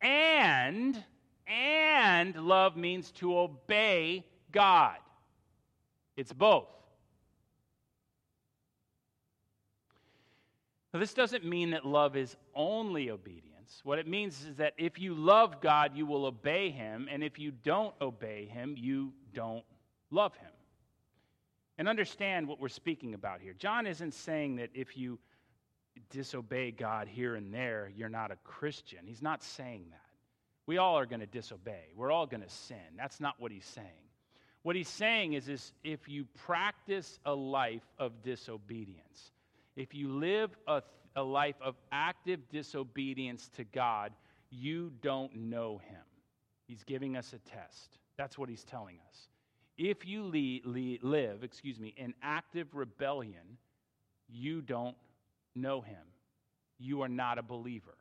And, 0.00 1.02
and 1.46 2.34
love 2.36 2.76
means 2.76 3.12
to 3.12 3.38
obey 3.38 4.26
God. 4.50 4.96
It's 6.16 6.32
both. 6.32 6.68
Now, 10.92 11.00
this 11.00 11.14
doesn't 11.14 11.44
mean 11.44 11.70
that 11.70 11.86
love 11.86 12.16
is 12.16 12.36
only 12.54 13.10
obedience. 13.10 13.51
What 13.84 13.98
it 13.98 14.06
means 14.06 14.44
is 14.44 14.56
that 14.56 14.74
if 14.76 14.98
you 14.98 15.14
love 15.14 15.60
God, 15.60 15.92
you 15.94 16.06
will 16.06 16.26
obey 16.26 16.70
him, 16.70 17.08
and 17.10 17.22
if 17.22 17.38
you 17.38 17.50
don't 17.50 17.94
obey 18.00 18.46
him, 18.46 18.74
you 18.76 19.12
don't 19.34 19.64
love 20.10 20.34
him. 20.36 20.50
And 21.78 21.88
understand 21.88 22.46
what 22.46 22.60
we're 22.60 22.68
speaking 22.68 23.14
about 23.14 23.40
here. 23.40 23.54
John 23.54 23.86
isn't 23.86 24.14
saying 24.14 24.56
that 24.56 24.70
if 24.74 24.96
you 24.96 25.18
disobey 26.10 26.70
God 26.70 27.08
here 27.08 27.34
and 27.34 27.52
there, 27.52 27.90
you're 27.96 28.08
not 28.08 28.30
a 28.30 28.36
Christian. 28.44 29.00
He's 29.06 29.22
not 29.22 29.42
saying 29.42 29.86
that. 29.90 29.98
We 30.66 30.78
all 30.78 30.98
are 30.98 31.06
going 31.06 31.20
to 31.20 31.26
disobey, 31.26 31.88
we're 31.96 32.12
all 32.12 32.26
going 32.26 32.42
to 32.42 32.48
sin. 32.48 32.96
That's 32.96 33.20
not 33.20 33.34
what 33.38 33.50
he's 33.50 33.64
saying. 33.64 33.86
What 34.62 34.76
he's 34.76 34.88
saying 34.88 35.32
is, 35.32 35.48
is 35.48 35.72
if 35.82 36.08
you 36.08 36.24
practice 36.46 37.18
a 37.24 37.34
life 37.34 37.82
of 37.98 38.22
disobedience, 38.22 39.32
if 39.74 39.92
you 39.92 40.12
live 40.12 40.56
a, 40.68 40.82
a 41.16 41.22
life 41.22 41.56
of 41.60 41.76
active 41.90 42.40
disobedience 42.48 43.48
to 43.56 43.64
God, 43.64 44.12
you 44.50 44.92
don't 45.00 45.34
know 45.34 45.78
him. 45.78 46.02
He's 46.66 46.84
giving 46.84 47.16
us 47.16 47.32
a 47.32 47.38
test. 47.38 47.98
That's 48.16 48.38
what 48.38 48.48
he's 48.48 48.64
telling 48.64 48.98
us. 49.08 49.28
If 49.78 50.06
you 50.06 50.24
le- 50.24 50.70
le- 50.70 50.98
live, 51.02 51.42
excuse 51.42 51.80
me, 51.80 51.94
in 51.96 52.14
active 52.22 52.74
rebellion, 52.74 53.58
you 54.28 54.62
don't 54.62 54.96
know 55.54 55.80
him. 55.80 56.04
You 56.78 57.02
are 57.02 57.08
not 57.08 57.38
a 57.38 57.42
believer. 57.42 57.96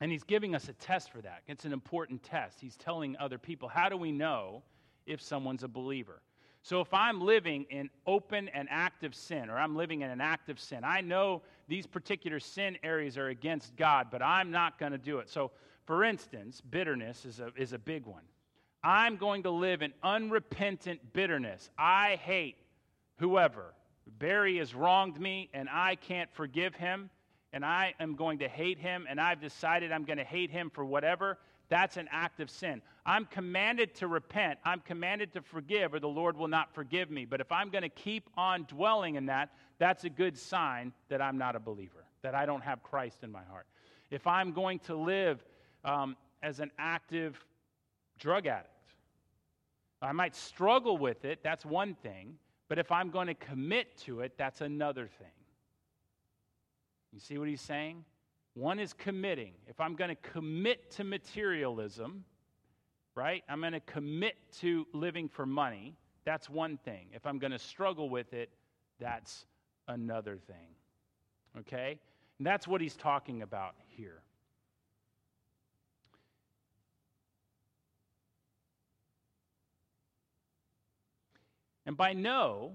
And 0.00 0.12
he's 0.12 0.22
giving 0.22 0.54
us 0.54 0.68
a 0.68 0.72
test 0.74 1.10
for 1.10 1.20
that. 1.22 1.42
It's 1.48 1.64
an 1.64 1.72
important 1.72 2.22
test. 2.22 2.60
He's 2.60 2.76
telling 2.76 3.16
other 3.18 3.38
people, 3.38 3.68
how 3.68 3.88
do 3.88 3.96
we 3.96 4.12
know 4.12 4.62
if 5.06 5.20
someone's 5.20 5.64
a 5.64 5.68
believer? 5.68 6.20
So 6.68 6.82
if 6.82 6.92
I'm 6.92 7.22
living 7.22 7.64
in 7.70 7.88
open 8.06 8.50
and 8.50 8.68
active 8.70 9.14
sin, 9.14 9.48
or 9.48 9.56
I'm 9.56 9.74
living 9.74 10.02
in 10.02 10.10
an 10.10 10.20
active 10.20 10.60
sin, 10.60 10.80
I 10.84 11.00
know 11.00 11.40
these 11.66 11.86
particular 11.86 12.38
sin 12.38 12.76
areas 12.82 13.16
are 13.16 13.28
against 13.28 13.74
God, 13.74 14.08
but 14.10 14.20
I'm 14.20 14.50
not 14.50 14.78
going 14.78 14.92
to 14.92 14.98
do 14.98 15.18
it. 15.20 15.30
So, 15.30 15.50
for 15.86 16.04
instance, 16.04 16.60
bitterness 16.60 17.24
is 17.24 17.40
a, 17.40 17.52
is 17.56 17.72
a 17.72 17.78
big 17.78 18.04
one. 18.04 18.20
I'm 18.84 19.16
going 19.16 19.44
to 19.44 19.50
live 19.50 19.80
in 19.80 19.94
unrepentant 20.02 21.14
bitterness. 21.14 21.70
I 21.78 22.16
hate 22.16 22.56
whoever. 23.16 23.72
Barry 24.18 24.58
has 24.58 24.74
wronged 24.74 25.18
me, 25.18 25.48
and 25.54 25.70
I 25.72 25.94
can't 25.94 26.28
forgive 26.34 26.74
him, 26.74 27.08
and 27.54 27.64
I 27.64 27.94
am 27.98 28.14
going 28.14 28.40
to 28.40 28.48
hate 28.48 28.78
him, 28.78 29.06
and 29.08 29.18
I've 29.18 29.40
decided 29.40 29.90
I'm 29.90 30.04
going 30.04 30.18
to 30.18 30.24
hate 30.24 30.50
him 30.50 30.68
for 30.68 30.84
whatever. 30.84 31.38
That's 31.68 31.96
an 31.96 32.08
act 32.10 32.40
of 32.40 32.48
sin. 32.48 32.80
I'm 33.04 33.26
commanded 33.26 33.94
to 33.96 34.06
repent. 34.06 34.58
I'm 34.64 34.80
commanded 34.80 35.32
to 35.34 35.42
forgive, 35.42 35.92
or 35.94 36.00
the 36.00 36.08
Lord 36.08 36.36
will 36.36 36.48
not 36.48 36.74
forgive 36.74 37.10
me. 37.10 37.24
But 37.24 37.40
if 37.40 37.52
I'm 37.52 37.70
going 37.70 37.82
to 37.82 37.88
keep 37.88 38.28
on 38.36 38.64
dwelling 38.64 39.16
in 39.16 39.26
that, 39.26 39.50
that's 39.78 40.04
a 40.04 40.10
good 40.10 40.36
sign 40.38 40.92
that 41.08 41.20
I'm 41.20 41.36
not 41.36 41.56
a 41.56 41.60
believer, 41.60 42.04
that 42.22 42.34
I 42.34 42.46
don't 42.46 42.62
have 42.62 42.82
Christ 42.82 43.22
in 43.22 43.30
my 43.30 43.44
heart. 43.50 43.66
If 44.10 44.26
I'm 44.26 44.52
going 44.52 44.78
to 44.80 44.96
live 44.96 45.44
um, 45.84 46.16
as 46.42 46.60
an 46.60 46.70
active 46.78 47.44
drug 48.18 48.46
addict, 48.46 48.72
I 50.00 50.12
might 50.12 50.34
struggle 50.34 50.96
with 50.96 51.24
it, 51.24 51.40
that's 51.42 51.66
one 51.66 51.94
thing. 51.94 52.38
But 52.68 52.78
if 52.78 52.92
I'm 52.92 53.10
going 53.10 53.26
to 53.26 53.34
commit 53.34 53.96
to 54.04 54.20
it, 54.20 54.34
that's 54.36 54.60
another 54.60 55.08
thing. 55.18 55.28
You 57.12 57.20
see 57.20 57.38
what 57.38 57.48
he's 57.48 57.62
saying? 57.62 58.04
One 58.58 58.80
is 58.80 58.92
committing. 58.92 59.52
If 59.68 59.80
I'm 59.80 59.94
going 59.94 60.08
to 60.08 60.16
commit 60.16 60.90
to 60.96 61.04
materialism, 61.04 62.24
right? 63.14 63.44
I'm 63.48 63.60
going 63.60 63.72
to 63.72 63.78
commit 63.78 64.34
to 64.58 64.84
living 64.92 65.28
for 65.28 65.46
money. 65.46 65.94
That's 66.24 66.50
one 66.50 66.76
thing. 66.76 67.06
If 67.12 67.24
I'm 67.24 67.38
going 67.38 67.52
to 67.52 67.58
struggle 67.60 68.10
with 68.10 68.34
it, 68.34 68.50
that's 68.98 69.46
another 69.86 70.38
thing. 70.48 70.74
Okay? 71.60 72.00
And 72.38 72.46
that's 72.46 72.66
what 72.66 72.80
he's 72.80 72.96
talking 72.96 73.42
about 73.42 73.76
here. 73.86 74.22
And 81.86 81.96
by 81.96 82.12
know, 82.12 82.72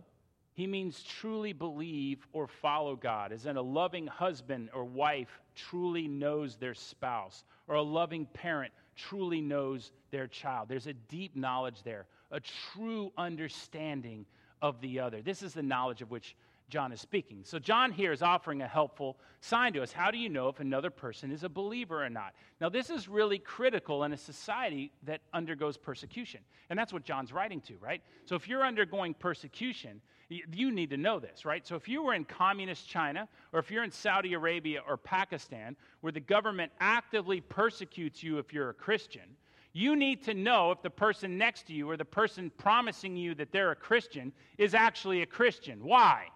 he 0.54 0.68
means 0.68 1.04
truly 1.04 1.54
believe 1.54 2.28
or 2.32 2.48
follow 2.48 2.96
God, 2.96 3.32
as 3.32 3.46
in 3.46 3.58
a 3.58 3.62
loving 3.62 4.08
husband 4.08 4.70
or 4.74 4.86
wife 4.86 5.42
truly 5.56 6.08
knows 6.08 6.56
their 6.58 6.74
spouse, 6.74 7.44
or 7.68 7.76
a 7.76 7.82
loving 7.82 8.26
parent 8.28 8.72
truly 8.96 9.42
knows 9.42 9.92
their 10.12 10.28
child. 10.28 10.70
There's 10.70 10.88
a 10.88 10.94
deep 10.94 11.36
knowledge 11.36 11.82
there, 11.84 12.06
a 12.32 12.40
true 12.74 13.12
understanding 13.18 14.26
of 14.62 14.80
the 14.82 15.00
other. 15.00 15.22
This 15.22 15.42
is 15.42 15.54
the 15.54 15.64
knowledge 15.64 16.02
of 16.02 16.12
which 16.12 16.36
John 16.70 16.92
is 16.92 17.02
speaking. 17.02 17.42
So, 17.44 17.60
John 17.60 17.92
here 17.92 18.12
is 18.12 18.22
offering 18.22 18.62
a 18.62 18.68
helpful 18.68 19.18
sign 19.42 19.74
to 19.74 19.84
us. 19.84 19.92
How 19.92 20.12
do 20.12 20.18
you 20.18 20.30
know 20.30 20.48
if 20.48 20.60
another 20.60 20.90
person 20.90 21.32
is 21.32 21.44
a 21.44 21.50
believer 21.50 22.04
or 22.04 22.10
not? 22.10 22.34
Now, 22.60 22.70
this 22.70 22.90
is 22.90 23.08
really 23.08 23.38
critical 23.38 24.04
in 24.04 24.14
a 24.14 24.18
society 24.18 24.92
that 25.04 25.22
undergoes 25.34 25.78
persecution. 25.78 26.42
And 26.70 26.80
that's 26.80 26.94
what 26.94 27.04
John's 27.04 27.32
writing 27.32 27.62
to, 27.62 27.76
right? 27.78 28.02
So, 28.26 28.36
if 28.36 28.48
you're 28.48 28.66
undergoing 28.66 29.14
persecution, 29.14 30.02
you 30.30 30.72
need 30.72 30.90
to 30.90 30.98
know 30.98 31.20
this, 31.20 31.46
right? 31.46 31.66
So, 31.68 31.76
if 31.76 31.88
you 31.88 32.04
were 32.04 32.14
in 32.14 32.26
communist 32.26 32.88
China, 32.88 33.28
or 33.52 33.60
if 33.60 33.70
you're 33.70 33.84
in 33.84 33.92
Saudi 33.92 34.34
Arabia 34.34 34.82
or 34.88 34.98
Pakistan, 34.98 35.76
where 36.02 36.12
the 36.12 36.20
government 36.20 36.72
actively 36.80 37.42
persecutes 37.42 38.24
you 38.24 38.40
if 38.40 38.54
you're 38.54 38.70
a 38.70 38.74
Christian, 38.74 39.36
you 39.74 39.96
need 39.96 40.24
to 40.24 40.36
know 40.36 40.72
if 40.72 40.82
the 40.84 40.90
person 40.90 41.38
next 41.38 41.68
to 41.68 41.74
you 41.74 41.90
or 41.90 41.98
the 41.98 42.06
person 42.06 42.52
promising 42.58 43.18
you 43.18 43.34
that 43.36 43.52
they're 43.52 43.72
a 43.72 43.76
Christian 43.76 44.32
is 44.60 44.76
actually 44.76 45.24
a 45.24 45.26
Christian. 45.26 45.84
Why? 45.84 46.28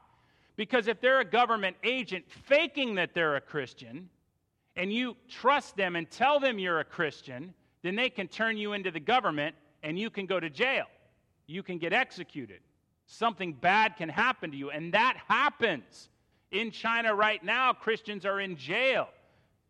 Because 0.58 0.88
if 0.88 1.00
they're 1.00 1.22
a 1.22 1.26
government 1.26 1.78
agent 1.84 2.26
faking 2.46 2.96
that 2.96 3.14
they're 3.14 3.38
a 3.38 3.42
Christian, 3.42 4.10
and 4.78 4.94
you 4.94 5.18
trust 5.28 5.76
them 5.76 5.96
and 5.96 6.10
tell 6.10 6.40
them 6.40 6.60
you're 6.60 6.80
a 6.80 6.86
Christian, 6.86 7.54
then 7.82 7.96
they 7.96 8.10
can 8.10 8.28
turn 8.28 8.58
you 8.58 8.74
into 8.74 8.92
the 8.92 9.00
government 9.00 9.56
and 9.84 9.98
you 9.98 10.10
can 10.10 10.26
go 10.26 10.40
to 10.40 10.50
jail. 10.50 10.86
You 11.48 11.64
can 11.64 11.80
get 11.80 11.94
executed. 11.94 12.60
Something 13.08 13.54
bad 13.54 13.96
can 13.96 14.10
happen 14.10 14.52
to 14.52 14.58
you. 14.58 14.70
And 14.70 14.94
that 14.94 15.18
happens. 15.28 16.10
In 16.52 16.72
China 16.72 17.14
right 17.16 17.44
now, 17.44 17.74
Christians 17.74 18.26
are 18.26 18.40
in 18.40 18.56
jail. 18.56 19.10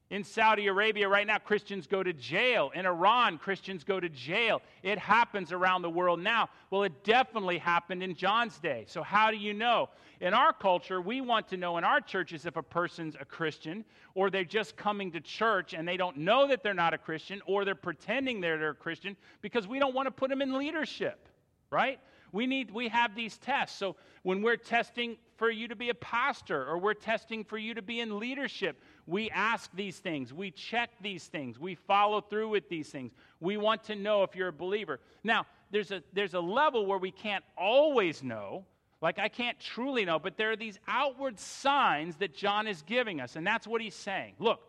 In 0.10 0.24
Saudi 0.24 0.68
Arabia 0.68 1.10
right 1.10 1.28
now, 1.28 1.38
Christians 1.38 1.86
go 1.86 2.02
to 2.02 2.14
jail. 2.14 2.72
In 2.74 2.86
Iran, 2.86 3.38
Christians 3.38 3.84
go 3.84 4.00
to 4.00 4.08
jail. 4.08 4.62
It 4.82 4.98
happens 4.98 5.52
around 5.52 5.82
the 5.82 5.90
world 5.90 6.22
now. 6.22 6.50
Well, 6.70 6.84
it 6.84 7.04
definitely 7.04 7.58
happened 7.58 8.02
in 8.02 8.16
John's 8.16 8.58
day. 8.58 8.86
So, 8.88 9.04
how 9.04 9.32
do 9.32 9.38
you 9.38 9.54
know? 9.54 9.90
In 10.22 10.34
our 10.34 10.54
culture, 10.54 11.02
we 11.02 11.20
want 11.20 11.50
to 11.50 11.58
know 11.58 11.78
in 11.78 11.84
our 11.84 12.00
churches 12.00 12.46
if 12.46 12.56
a 12.56 12.64
person's 12.64 13.16
a 13.20 13.26
Christian 13.26 13.84
or 14.16 14.30
they're 14.30 14.44
just 14.44 14.78
coming 14.78 15.12
to 15.12 15.20
church 15.20 15.74
and 15.74 15.88
they 15.88 15.98
don't 15.98 16.18
know 16.18 16.48
that 16.48 16.64
they're 16.64 16.74
not 16.74 16.94
a 16.94 16.98
Christian 16.98 17.42
or 17.46 17.66
they're 17.66 17.76
pretending 17.76 18.42
they're, 18.42 18.70
a 18.70 18.74
Christian 18.74 19.16
because 19.42 19.68
we 19.68 19.78
don't 19.78 19.94
want 19.94 20.08
to 20.08 20.12
put 20.12 20.30
them 20.30 20.42
in 20.42 20.58
leadership, 20.58 21.28
right? 21.70 22.00
We 22.32 22.48
need 22.48 22.72
we 22.72 22.88
have 22.90 23.14
these 23.14 23.38
tests. 23.38 23.78
So 23.78 23.96
when 24.24 24.42
we're 24.42 24.58
testing 24.58 25.18
for 25.38 25.52
you 25.52 25.68
to 25.68 25.76
be 25.76 25.90
a 25.90 25.96
pastor 25.96 26.66
or 26.66 26.78
we're 26.80 26.94
testing 26.94 27.44
for 27.44 27.58
you 27.58 27.76
to 27.76 27.82
be 27.82 28.00
in 28.00 28.20
leadership, 28.20 28.82
we 29.08 29.30
ask 29.30 29.72
these 29.74 29.98
things. 29.98 30.34
We 30.34 30.52
check 30.52 30.90
these 31.02 31.26
things. 31.26 31.58
We 31.58 31.76
follow 31.76 32.20
through 32.20 32.50
with 32.50 32.68
these 32.68 32.90
things. 32.90 33.14
We 33.40 33.56
want 33.56 33.86
to 33.86 33.96
know 33.96 34.24
if 34.24 34.36
you're 34.36 34.50
a 34.50 34.54
believer. 34.54 35.00
Now, 35.24 35.46
there's 35.72 35.92
a 35.92 36.04
there's 36.14 36.34
a 36.34 36.40
level 36.40 36.86
where 36.86 36.98
we 36.98 37.12
can't 37.12 37.44
always 37.58 38.22
know. 38.22 38.66
Like 39.02 39.18
I 39.18 39.30
can't 39.30 39.60
truly 39.60 40.04
know, 40.06 40.20
but 40.20 40.38
there 40.38 40.52
are 40.52 40.56
these 40.56 40.80
outward 40.88 41.40
signs 41.40 42.18
that 42.18 42.36
John 42.36 42.68
is 42.68 42.82
giving 42.82 43.22
us, 43.22 43.36
and 43.36 43.48
that's 43.48 43.66
what 43.66 43.82
he's 43.82 43.96
saying. 43.96 44.34
Look, 44.40 44.60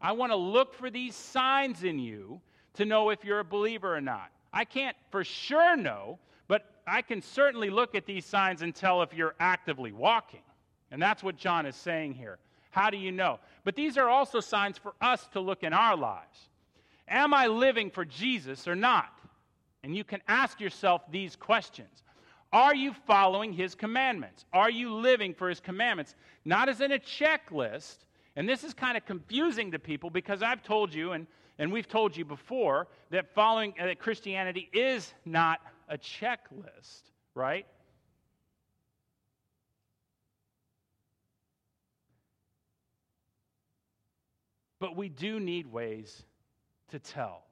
I 0.00 0.12
want 0.12 0.30
to 0.30 0.36
look 0.36 0.74
for 0.74 0.90
these 0.90 1.16
signs 1.16 1.82
in 1.82 1.98
you 1.98 2.40
to 2.74 2.84
know 2.84 3.10
if 3.10 3.24
you're 3.24 3.40
a 3.40 3.44
believer 3.44 3.94
or 3.94 4.00
not. 4.00 4.30
I 4.52 4.64
can't 4.64 4.96
for 5.10 5.24
sure 5.24 5.76
know, 5.76 6.18
but 6.46 6.66
I 6.86 7.02
can 7.02 7.20
certainly 7.20 7.70
look 7.70 7.94
at 7.94 8.06
these 8.06 8.24
signs 8.24 8.62
and 8.62 8.74
tell 8.74 9.02
if 9.02 9.12
you're 9.12 9.34
actively 9.40 9.90
walking. 9.90 10.42
And 10.90 11.02
that's 11.02 11.22
what 11.22 11.36
John 11.36 11.66
is 11.66 11.76
saying 11.76 12.14
here. 12.14 12.38
How 12.78 12.90
do 12.90 12.96
you 12.96 13.10
know? 13.10 13.40
But 13.64 13.74
these 13.74 13.98
are 13.98 14.08
also 14.08 14.38
signs 14.38 14.78
for 14.78 14.94
us 15.00 15.26
to 15.32 15.40
look 15.40 15.64
in 15.64 15.72
our 15.72 15.96
lives. 15.96 16.48
Am 17.08 17.34
I 17.34 17.48
living 17.48 17.90
for 17.90 18.04
Jesus 18.04 18.68
or 18.68 18.76
not? 18.76 19.12
And 19.82 19.96
you 19.96 20.04
can 20.04 20.20
ask 20.28 20.60
yourself 20.60 21.02
these 21.10 21.34
questions. 21.34 22.04
Are 22.52 22.76
you 22.76 22.94
following 23.04 23.52
his 23.52 23.74
commandments? 23.74 24.44
Are 24.52 24.70
you 24.70 24.94
living 24.94 25.34
for 25.34 25.48
his 25.48 25.58
commandments? 25.58 26.14
Not 26.44 26.68
as 26.68 26.80
in 26.80 26.92
a 26.92 27.00
checklist. 27.00 27.96
And 28.36 28.48
this 28.48 28.62
is 28.62 28.74
kind 28.74 28.96
of 28.96 29.04
confusing 29.04 29.72
to 29.72 29.80
people 29.80 30.08
because 30.08 30.40
I've 30.40 30.62
told 30.62 30.94
you, 30.94 31.10
and, 31.12 31.26
and 31.58 31.72
we've 31.72 31.88
told 31.88 32.16
you 32.16 32.24
before, 32.24 32.86
that 33.10 33.34
following 33.34 33.74
uh, 33.80 33.86
that 33.86 33.98
Christianity 33.98 34.70
is 34.72 35.12
not 35.24 35.58
a 35.88 35.98
checklist, 35.98 37.02
right? 37.34 37.66
But 44.80 44.96
we 44.96 45.08
do 45.08 45.40
need 45.40 45.66
ways 45.66 46.24
to 46.88 46.98
tell. 46.98 47.42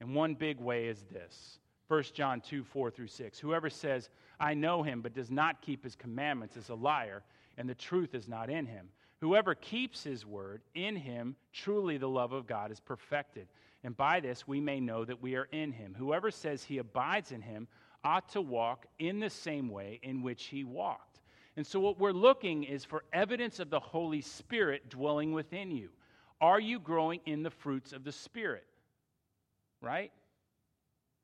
And 0.00 0.14
one 0.14 0.34
big 0.34 0.60
way 0.60 0.86
is 0.86 1.04
this 1.10 1.58
1 1.88 2.02
John 2.14 2.40
2 2.40 2.64
4 2.64 2.90
through 2.90 3.06
6. 3.06 3.38
Whoever 3.38 3.70
says, 3.70 4.10
I 4.38 4.54
know 4.54 4.82
him, 4.82 5.00
but 5.00 5.14
does 5.14 5.30
not 5.30 5.62
keep 5.62 5.84
his 5.84 5.96
commandments 5.96 6.56
is 6.56 6.68
a 6.68 6.74
liar, 6.74 7.22
and 7.56 7.68
the 7.68 7.74
truth 7.74 8.14
is 8.14 8.28
not 8.28 8.50
in 8.50 8.66
him. 8.66 8.88
Whoever 9.20 9.54
keeps 9.54 10.04
his 10.04 10.26
word, 10.26 10.60
in 10.74 10.94
him 10.94 11.36
truly 11.52 11.96
the 11.96 12.08
love 12.08 12.32
of 12.32 12.46
God 12.46 12.70
is 12.70 12.80
perfected. 12.80 13.48
And 13.82 13.96
by 13.96 14.20
this 14.20 14.46
we 14.46 14.60
may 14.60 14.80
know 14.80 15.04
that 15.04 15.22
we 15.22 15.36
are 15.36 15.48
in 15.52 15.72
him. 15.72 15.94
Whoever 15.96 16.30
says 16.30 16.62
he 16.62 16.78
abides 16.78 17.32
in 17.32 17.40
him 17.40 17.66
ought 18.04 18.28
to 18.30 18.40
walk 18.40 18.86
in 18.98 19.18
the 19.18 19.30
same 19.30 19.68
way 19.68 20.00
in 20.02 20.22
which 20.22 20.44
he 20.44 20.64
walked. 20.64 21.20
And 21.56 21.66
so, 21.66 21.80
what 21.80 21.98
we're 21.98 22.12
looking 22.12 22.64
is 22.64 22.84
for 22.84 23.04
evidence 23.14 23.60
of 23.60 23.70
the 23.70 23.80
Holy 23.80 24.20
Spirit 24.20 24.90
dwelling 24.90 25.32
within 25.32 25.70
you. 25.70 25.88
Are 26.40 26.60
you 26.60 26.78
growing 26.78 27.20
in 27.24 27.42
the 27.42 27.50
fruits 27.50 27.92
of 27.92 28.04
the 28.04 28.12
Spirit? 28.12 28.64
Right? 29.80 30.12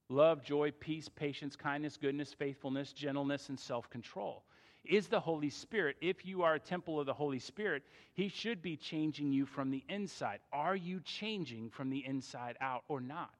Love, 0.08 0.44
joy, 0.44 0.70
peace, 0.78 1.08
patience, 1.08 1.56
kindness, 1.56 1.96
goodness, 1.96 2.34
faithfulness, 2.34 2.92
gentleness, 2.92 3.48
and 3.48 3.58
self 3.58 3.88
control. 3.88 4.44
is 4.84 5.06
the 5.06 5.20
Holy 5.20 5.50
Spirit. 5.50 5.96
If 6.00 6.26
you 6.26 6.42
are 6.42 6.54
a 6.54 6.60
temple 6.60 6.98
of 6.98 7.06
the 7.06 7.14
Holy 7.14 7.38
Spirit, 7.38 7.82
He 8.12 8.28
should 8.28 8.62
be 8.62 8.76
changing 8.76 9.32
you 9.32 9.46
from 9.46 9.70
the 9.70 9.84
inside. 9.88 10.40
Are 10.52 10.76
you 10.76 11.00
changing 11.00 11.70
from 11.70 11.88
the 11.88 12.04
inside 12.04 12.56
out 12.60 12.84
or 12.88 13.00
not? 13.00 13.30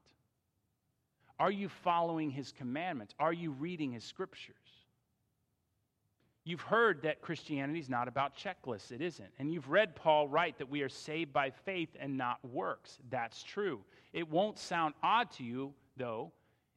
Are 1.38 1.50
you 1.50 1.68
following 1.68 2.30
His 2.30 2.52
commandments? 2.52 3.14
Are 3.18 3.32
you 3.32 3.50
reading 3.50 3.92
His 3.92 4.04
scriptures? 4.04 4.54
You've 6.44 6.60
heard 6.60 7.02
that 7.02 7.22
Christianity 7.22 7.78
is 7.78 7.88
not 7.88 8.08
about 8.08 8.36
checklists. 8.36 8.90
It 8.90 9.00
isn't. 9.00 9.28
And 9.38 9.52
you've 9.52 9.70
read 9.70 9.94
Paul 9.94 10.26
write 10.26 10.58
that 10.58 10.68
we 10.68 10.82
are 10.82 10.88
saved 10.88 11.32
by 11.32 11.50
faith 11.50 11.90
and 12.00 12.18
not 12.18 12.44
works. 12.44 12.98
That's 13.10 13.42
true. 13.44 13.80
It 14.12 14.28
won't 14.28 14.58
sound 14.58 14.94
odd 15.02 15.30
to 15.32 15.44
you, 15.44 15.72
though, 15.96 16.32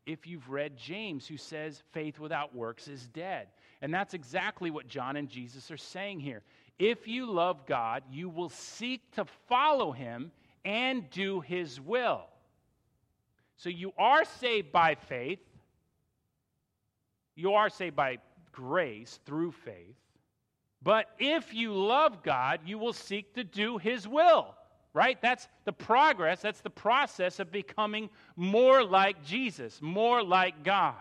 if 0.06 0.28
you've 0.28 0.50
read 0.50 0.78
James, 0.78 1.28
who 1.28 1.38
says 1.38 1.82
faith 1.92 2.20
without 2.20 2.56
works 2.56 2.88
is 2.88 3.08
dead. 3.08 3.48
And 3.82 3.92
that's 3.92 4.14
exactly 4.14 4.70
what 4.70 4.88
John 4.88 5.16
and 5.16 5.28
Jesus 5.28 5.72
are 5.72 5.78
saying 5.78 6.20
here. 6.20 6.44
If 6.78 7.08
you 7.08 7.32
love 7.32 7.66
God, 7.66 8.04
you 8.12 8.30
will 8.30 8.50
seek 8.50 9.12
to 9.16 9.26
follow 9.48 9.92
him 9.92 10.32
and 10.64 11.10
do 11.10 11.42
his 11.42 11.82
will. 11.82 12.26
So 13.58 13.70
you 13.70 13.94
are 13.98 14.26
saved 14.26 14.72
by 14.72 14.96
faith. 14.96 15.40
You 17.36 17.54
are 17.54 17.70
saved 17.70 17.96
by 17.96 18.18
grace 18.56 19.20
through 19.26 19.52
faith. 19.52 19.96
But 20.82 21.08
if 21.20 21.54
you 21.54 21.74
love 21.74 22.24
God, 22.24 22.62
you 22.66 22.78
will 22.78 22.94
seek 22.94 23.34
to 23.36 23.44
do 23.44 23.78
his 23.78 24.08
will 24.08 24.56
right? 24.96 25.22
That's 25.22 25.50
the 25.66 25.74
progress, 25.74 26.42
that's 26.42 26.62
the 26.62 26.70
process 26.70 27.42
of 27.42 27.52
becoming 27.52 28.10
more 28.38 28.82
like 28.82 29.24
Jesus, 29.26 29.82
more 29.82 30.24
like 30.24 30.64
God. 30.64 30.96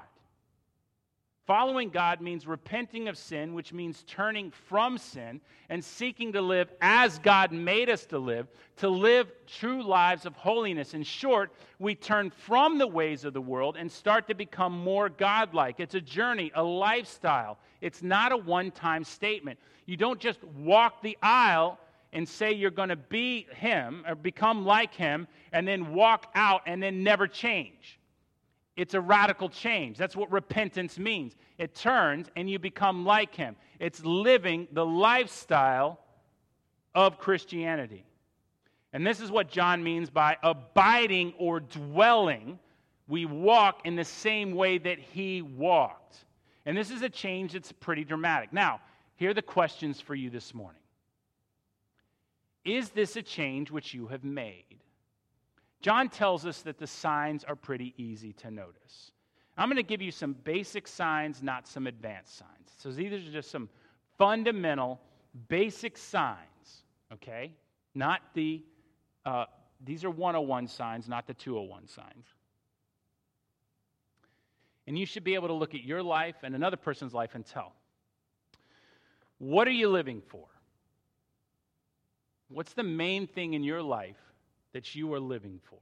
Following 1.46 1.90
God 1.90 2.22
means 2.22 2.46
repenting 2.46 3.06
of 3.06 3.18
sin, 3.18 3.52
which 3.52 3.74
means 3.74 4.02
turning 4.06 4.50
from 4.50 4.96
sin 4.96 5.42
and 5.68 5.84
seeking 5.84 6.32
to 6.32 6.40
live 6.40 6.72
as 6.80 7.18
God 7.18 7.52
made 7.52 7.90
us 7.90 8.06
to 8.06 8.18
live, 8.18 8.48
to 8.78 8.88
live 8.88 9.30
true 9.46 9.82
lives 9.82 10.24
of 10.24 10.34
holiness. 10.36 10.94
In 10.94 11.02
short, 11.02 11.52
we 11.78 11.94
turn 11.94 12.30
from 12.30 12.78
the 12.78 12.86
ways 12.86 13.26
of 13.26 13.34
the 13.34 13.42
world 13.42 13.76
and 13.78 13.92
start 13.92 14.26
to 14.28 14.34
become 14.34 14.72
more 14.72 15.10
godlike. 15.10 15.80
It's 15.80 15.94
a 15.94 16.00
journey, 16.00 16.50
a 16.54 16.62
lifestyle. 16.62 17.58
It's 17.82 18.02
not 18.02 18.32
a 18.32 18.38
one 18.38 18.70
time 18.70 19.04
statement. 19.04 19.58
You 19.84 19.98
don't 19.98 20.20
just 20.20 20.42
walk 20.44 21.02
the 21.02 21.18
aisle 21.22 21.78
and 22.14 22.26
say 22.26 22.52
you're 22.52 22.70
going 22.70 22.88
to 22.88 22.96
be 22.96 23.46
him 23.54 24.02
or 24.08 24.14
become 24.14 24.64
like 24.64 24.94
him 24.94 25.28
and 25.52 25.68
then 25.68 25.92
walk 25.92 26.30
out 26.34 26.62
and 26.64 26.82
then 26.82 27.02
never 27.02 27.26
change. 27.28 27.98
It's 28.76 28.94
a 28.94 29.00
radical 29.00 29.48
change. 29.48 29.96
That's 29.96 30.16
what 30.16 30.32
repentance 30.32 30.98
means. 30.98 31.36
It 31.58 31.74
turns 31.74 32.28
and 32.34 32.50
you 32.50 32.58
become 32.58 33.04
like 33.04 33.34
him. 33.34 33.56
It's 33.78 34.04
living 34.04 34.66
the 34.72 34.84
lifestyle 34.84 36.00
of 36.94 37.18
Christianity. 37.18 38.04
And 38.92 39.06
this 39.06 39.20
is 39.20 39.30
what 39.30 39.48
John 39.48 39.82
means 39.82 40.10
by 40.10 40.36
abiding 40.42 41.34
or 41.38 41.60
dwelling. 41.60 42.58
We 43.06 43.26
walk 43.26 43.80
in 43.84 43.96
the 43.96 44.04
same 44.04 44.54
way 44.54 44.78
that 44.78 44.98
he 44.98 45.42
walked. 45.42 46.24
And 46.66 46.76
this 46.76 46.90
is 46.90 47.02
a 47.02 47.08
change 47.08 47.52
that's 47.52 47.72
pretty 47.72 48.04
dramatic. 48.04 48.52
Now, 48.52 48.80
here 49.16 49.30
are 49.30 49.34
the 49.34 49.42
questions 49.42 50.00
for 50.00 50.14
you 50.14 50.30
this 50.30 50.54
morning. 50.54 50.80
Is 52.64 52.90
this 52.90 53.16
a 53.16 53.22
change 53.22 53.70
which 53.70 53.94
you 53.94 54.08
have 54.08 54.24
made? 54.24 54.80
John 55.84 56.08
tells 56.08 56.46
us 56.46 56.62
that 56.62 56.78
the 56.78 56.86
signs 56.86 57.44
are 57.44 57.54
pretty 57.54 57.92
easy 57.98 58.32
to 58.32 58.50
notice. 58.50 59.12
I'm 59.58 59.68
going 59.68 59.76
to 59.76 59.82
give 59.82 60.00
you 60.00 60.10
some 60.10 60.32
basic 60.32 60.88
signs, 60.88 61.42
not 61.42 61.68
some 61.68 61.86
advanced 61.86 62.38
signs. 62.38 62.70
So 62.78 62.90
these 62.90 63.12
are 63.12 63.30
just 63.30 63.50
some 63.50 63.68
fundamental, 64.16 64.98
basic 65.48 65.98
signs, 65.98 66.84
okay? 67.12 67.52
Not 67.94 68.22
the, 68.32 68.62
uh, 69.26 69.44
these 69.84 70.04
are 70.04 70.10
101 70.10 70.68
signs, 70.68 71.06
not 71.06 71.26
the 71.26 71.34
201 71.34 71.86
signs. 71.86 72.28
And 74.86 74.96
you 74.96 75.04
should 75.04 75.22
be 75.22 75.34
able 75.34 75.48
to 75.48 75.54
look 75.54 75.74
at 75.74 75.84
your 75.84 76.02
life 76.02 76.36
and 76.44 76.54
another 76.54 76.78
person's 76.78 77.12
life 77.12 77.34
and 77.34 77.44
tell. 77.44 77.74
What 79.36 79.68
are 79.68 79.72
you 79.72 79.90
living 79.90 80.22
for? 80.28 80.46
What's 82.48 82.72
the 82.72 82.82
main 82.82 83.26
thing 83.26 83.52
in 83.52 83.62
your 83.62 83.82
life 83.82 84.16
that 84.74 84.94
you 84.94 85.14
are 85.14 85.20
living 85.20 85.58
for? 85.62 85.78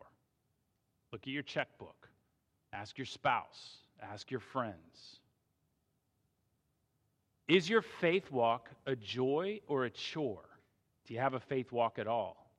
Look 1.10 1.22
at 1.22 1.32
your 1.32 1.42
checkbook. 1.42 2.08
Ask 2.72 2.96
your 2.96 3.06
spouse. 3.06 3.78
Ask 4.00 4.30
your 4.30 4.40
friends. 4.40 5.18
Is 7.48 7.68
your 7.68 7.82
faith 7.82 8.30
walk 8.30 8.70
a 8.86 8.94
joy 8.94 9.60
or 9.66 9.84
a 9.84 9.90
chore? 9.90 10.48
Do 11.06 11.14
you 11.14 11.20
have 11.20 11.34
a 11.34 11.40
faith 11.40 11.72
walk 11.72 11.98
at 11.98 12.06
all? 12.06 12.50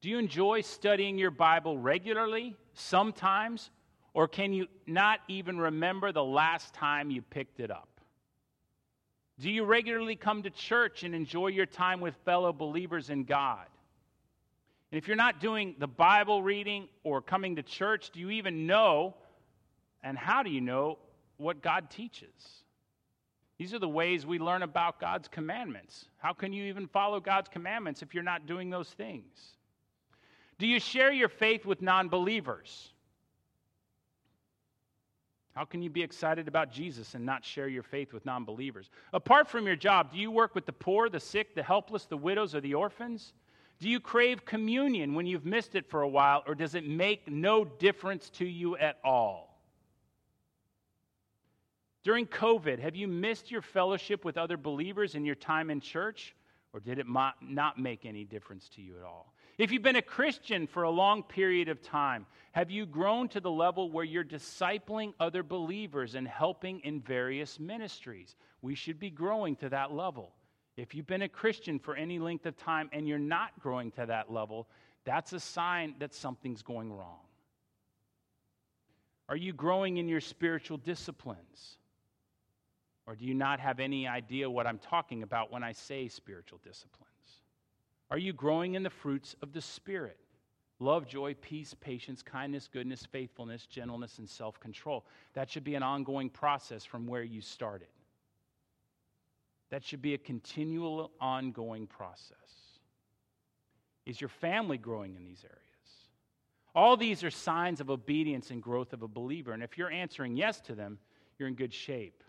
Do 0.00 0.08
you 0.08 0.18
enjoy 0.18 0.62
studying 0.62 1.18
your 1.18 1.30
Bible 1.30 1.76
regularly, 1.76 2.56
sometimes, 2.72 3.70
or 4.14 4.26
can 4.26 4.52
you 4.52 4.66
not 4.86 5.20
even 5.28 5.58
remember 5.58 6.10
the 6.10 6.24
last 6.24 6.72
time 6.72 7.10
you 7.10 7.20
picked 7.20 7.60
it 7.60 7.70
up? 7.70 8.00
Do 9.38 9.50
you 9.50 9.64
regularly 9.64 10.16
come 10.16 10.42
to 10.42 10.50
church 10.50 11.02
and 11.02 11.14
enjoy 11.14 11.48
your 11.48 11.66
time 11.66 12.00
with 12.00 12.14
fellow 12.24 12.52
believers 12.52 13.10
in 13.10 13.24
God? 13.24 13.66
And 14.90 14.98
if 14.98 15.06
you're 15.06 15.16
not 15.16 15.40
doing 15.40 15.76
the 15.78 15.86
Bible 15.86 16.42
reading 16.42 16.88
or 17.04 17.20
coming 17.22 17.56
to 17.56 17.62
church, 17.62 18.10
do 18.10 18.20
you 18.20 18.30
even 18.30 18.66
know 18.66 19.14
and 20.02 20.18
how 20.18 20.42
do 20.42 20.50
you 20.50 20.60
know 20.60 20.98
what 21.36 21.62
God 21.62 21.90
teaches? 21.90 22.62
These 23.58 23.74
are 23.74 23.78
the 23.78 23.88
ways 23.88 24.24
we 24.24 24.38
learn 24.38 24.62
about 24.62 25.00
God's 25.00 25.28
commandments. 25.28 26.06
How 26.16 26.32
can 26.32 26.52
you 26.52 26.64
even 26.64 26.86
follow 26.86 27.20
God's 27.20 27.48
commandments 27.48 28.02
if 28.02 28.14
you're 28.14 28.22
not 28.22 28.46
doing 28.46 28.70
those 28.70 28.88
things? 28.88 29.56
Do 30.58 30.66
you 30.66 30.80
share 30.80 31.12
your 31.12 31.28
faith 31.28 31.66
with 31.66 31.82
non 31.82 32.08
believers? 32.08 32.92
How 35.54 35.64
can 35.64 35.82
you 35.82 35.90
be 35.90 36.02
excited 36.02 36.48
about 36.48 36.72
Jesus 36.72 37.14
and 37.14 37.26
not 37.26 37.44
share 37.44 37.68
your 37.68 37.82
faith 37.82 38.12
with 38.14 38.24
non 38.24 38.44
believers? 38.44 38.88
Apart 39.12 39.48
from 39.48 39.66
your 39.66 39.76
job, 39.76 40.12
do 40.12 40.18
you 40.18 40.30
work 40.30 40.54
with 40.54 40.64
the 40.64 40.72
poor, 40.72 41.08
the 41.10 41.20
sick, 41.20 41.54
the 41.54 41.62
helpless, 41.62 42.06
the 42.06 42.16
widows, 42.16 42.54
or 42.54 42.60
the 42.60 42.74
orphans? 42.74 43.34
Do 43.80 43.88
you 43.88 43.98
crave 43.98 44.44
communion 44.44 45.14
when 45.14 45.26
you've 45.26 45.46
missed 45.46 45.74
it 45.74 45.88
for 45.88 46.02
a 46.02 46.08
while, 46.08 46.42
or 46.46 46.54
does 46.54 46.74
it 46.74 46.86
make 46.86 47.26
no 47.26 47.64
difference 47.64 48.28
to 48.30 48.44
you 48.44 48.76
at 48.76 48.98
all? 49.02 49.58
During 52.04 52.26
COVID, 52.26 52.78
have 52.78 52.94
you 52.94 53.08
missed 53.08 53.50
your 53.50 53.62
fellowship 53.62 54.24
with 54.24 54.36
other 54.36 54.58
believers 54.58 55.14
in 55.14 55.24
your 55.24 55.34
time 55.34 55.70
in 55.70 55.80
church, 55.80 56.34
or 56.72 56.80
did 56.80 56.98
it 56.98 57.06
not 57.08 57.78
make 57.78 58.04
any 58.04 58.24
difference 58.24 58.68
to 58.70 58.82
you 58.82 58.96
at 58.98 59.04
all? 59.04 59.34
If 59.56 59.70
you've 59.72 59.82
been 59.82 59.96
a 59.96 60.02
Christian 60.02 60.66
for 60.66 60.84
a 60.84 60.90
long 60.90 61.22
period 61.22 61.68
of 61.68 61.82
time, 61.82 62.26
have 62.52 62.70
you 62.70 62.86
grown 62.86 63.28
to 63.28 63.40
the 63.40 63.50
level 63.50 63.90
where 63.90 64.04
you're 64.04 64.24
discipling 64.24 65.12
other 65.20 65.42
believers 65.42 66.14
and 66.14 66.26
helping 66.26 66.80
in 66.80 67.00
various 67.00 67.58
ministries? 67.58 68.36
We 68.62 68.74
should 68.74 68.98
be 68.98 69.10
growing 69.10 69.56
to 69.56 69.68
that 69.70 69.92
level. 69.92 70.32
If 70.80 70.94
you've 70.94 71.06
been 71.06 71.20
a 71.20 71.28
Christian 71.28 71.78
for 71.78 71.94
any 71.94 72.18
length 72.18 72.46
of 72.46 72.56
time 72.56 72.88
and 72.92 73.06
you're 73.06 73.18
not 73.18 73.50
growing 73.60 73.90
to 73.92 74.06
that 74.06 74.32
level, 74.32 74.66
that's 75.04 75.34
a 75.34 75.40
sign 75.40 75.94
that 75.98 76.14
something's 76.14 76.62
going 76.62 76.90
wrong. 76.90 77.18
Are 79.28 79.36
you 79.36 79.52
growing 79.52 79.98
in 79.98 80.08
your 80.08 80.22
spiritual 80.22 80.78
disciplines? 80.78 81.76
Or 83.06 83.14
do 83.14 83.26
you 83.26 83.34
not 83.34 83.60
have 83.60 83.78
any 83.78 84.08
idea 84.08 84.48
what 84.48 84.66
I'm 84.66 84.78
talking 84.78 85.22
about 85.22 85.52
when 85.52 85.62
I 85.62 85.72
say 85.72 86.08
spiritual 86.08 86.60
disciplines? 86.64 87.10
Are 88.10 88.18
you 88.18 88.32
growing 88.32 88.74
in 88.74 88.82
the 88.82 88.90
fruits 88.90 89.36
of 89.42 89.52
the 89.52 89.60
Spirit? 89.60 90.16
Love, 90.78 91.06
joy, 91.06 91.34
peace, 91.42 91.74
patience, 91.78 92.22
kindness, 92.22 92.70
goodness, 92.72 93.04
faithfulness, 93.04 93.66
gentleness, 93.66 94.18
and 94.18 94.28
self 94.28 94.58
control. 94.58 95.04
That 95.34 95.50
should 95.50 95.64
be 95.64 95.74
an 95.74 95.82
ongoing 95.82 96.30
process 96.30 96.86
from 96.86 97.06
where 97.06 97.22
you 97.22 97.42
started. 97.42 97.88
That 99.70 99.84
should 99.84 100.02
be 100.02 100.14
a 100.14 100.18
continual, 100.18 101.12
ongoing 101.20 101.86
process. 101.86 102.36
Is 104.06 104.20
your 104.20 104.28
family 104.28 104.78
growing 104.78 105.14
in 105.14 105.24
these 105.24 105.44
areas? 105.44 105.60
All 106.74 106.96
these 106.96 107.24
are 107.24 107.30
signs 107.30 107.80
of 107.80 107.90
obedience 107.90 108.50
and 108.50 108.62
growth 108.62 108.92
of 108.92 109.02
a 109.02 109.08
believer. 109.08 109.52
And 109.52 109.62
if 109.62 109.76
you're 109.76 109.90
answering 109.90 110.36
yes 110.36 110.60
to 110.62 110.74
them, 110.74 110.98
you're 111.38 111.48
in 111.48 111.54
good 111.54 111.72
shape. 111.72 112.22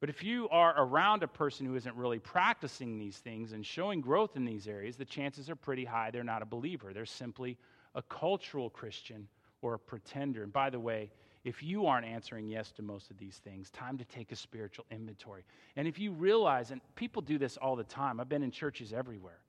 But 0.00 0.08
if 0.08 0.22
you 0.22 0.48
are 0.48 0.74
around 0.78 1.22
a 1.22 1.28
person 1.28 1.66
who 1.66 1.74
isn't 1.76 1.94
really 1.94 2.18
practicing 2.18 2.98
these 2.98 3.18
things 3.18 3.52
and 3.52 3.64
showing 3.64 4.00
growth 4.00 4.36
in 4.36 4.46
these 4.46 4.66
areas, 4.66 4.96
the 4.96 5.04
chances 5.04 5.50
are 5.50 5.56
pretty 5.56 5.84
high 5.84 6.10
they're 6.10 6.24
not 6.24 6.42
a 6.42 6.46
believer. 6.46 6.92
They're 6.94 7.04
simply 7.04 7.58
a 7.94 8.02
cultural 8.02 8.70
Christian 8.70 9.28
or 9.60 9.74
a 9.74 9.78
pretender. 9.78 10.42
And 10.42 10.52
by 10.52 10.70
the 10.70 10.80
way, 10.80 11.10
if 11.44 11.62
you 11.62 11.86
aren't 11.86 12.06
answering 12.06 12.48
yes 12.48 12.70
to 12.72 12.82
most 12.82 13.10
of 13.10 13.18
these 13.18 13.38
things, 13.38 13.70
time 13.70 13.96
to 13.98 14.04
take 14.04 14.30
a 14.32 14.36
spiritual 14.36 14.84
inventory. 14.90 15.44
And 15.76 15.88
if 15.88 15.98
you 15.98 16.12
realize, 16.12 16.70
and 16.70 16.80
people 16.96 17.22
do 17.22 17.38
this 17.38 17.56
all 17.56 17.76
the 17.76 17.84
time, 17.84 18.20
I've 18.20 18.28
been 18.28 18.42
in 18.42 18.50
churches 18.50 18.92
everywhere. 18.92 19.40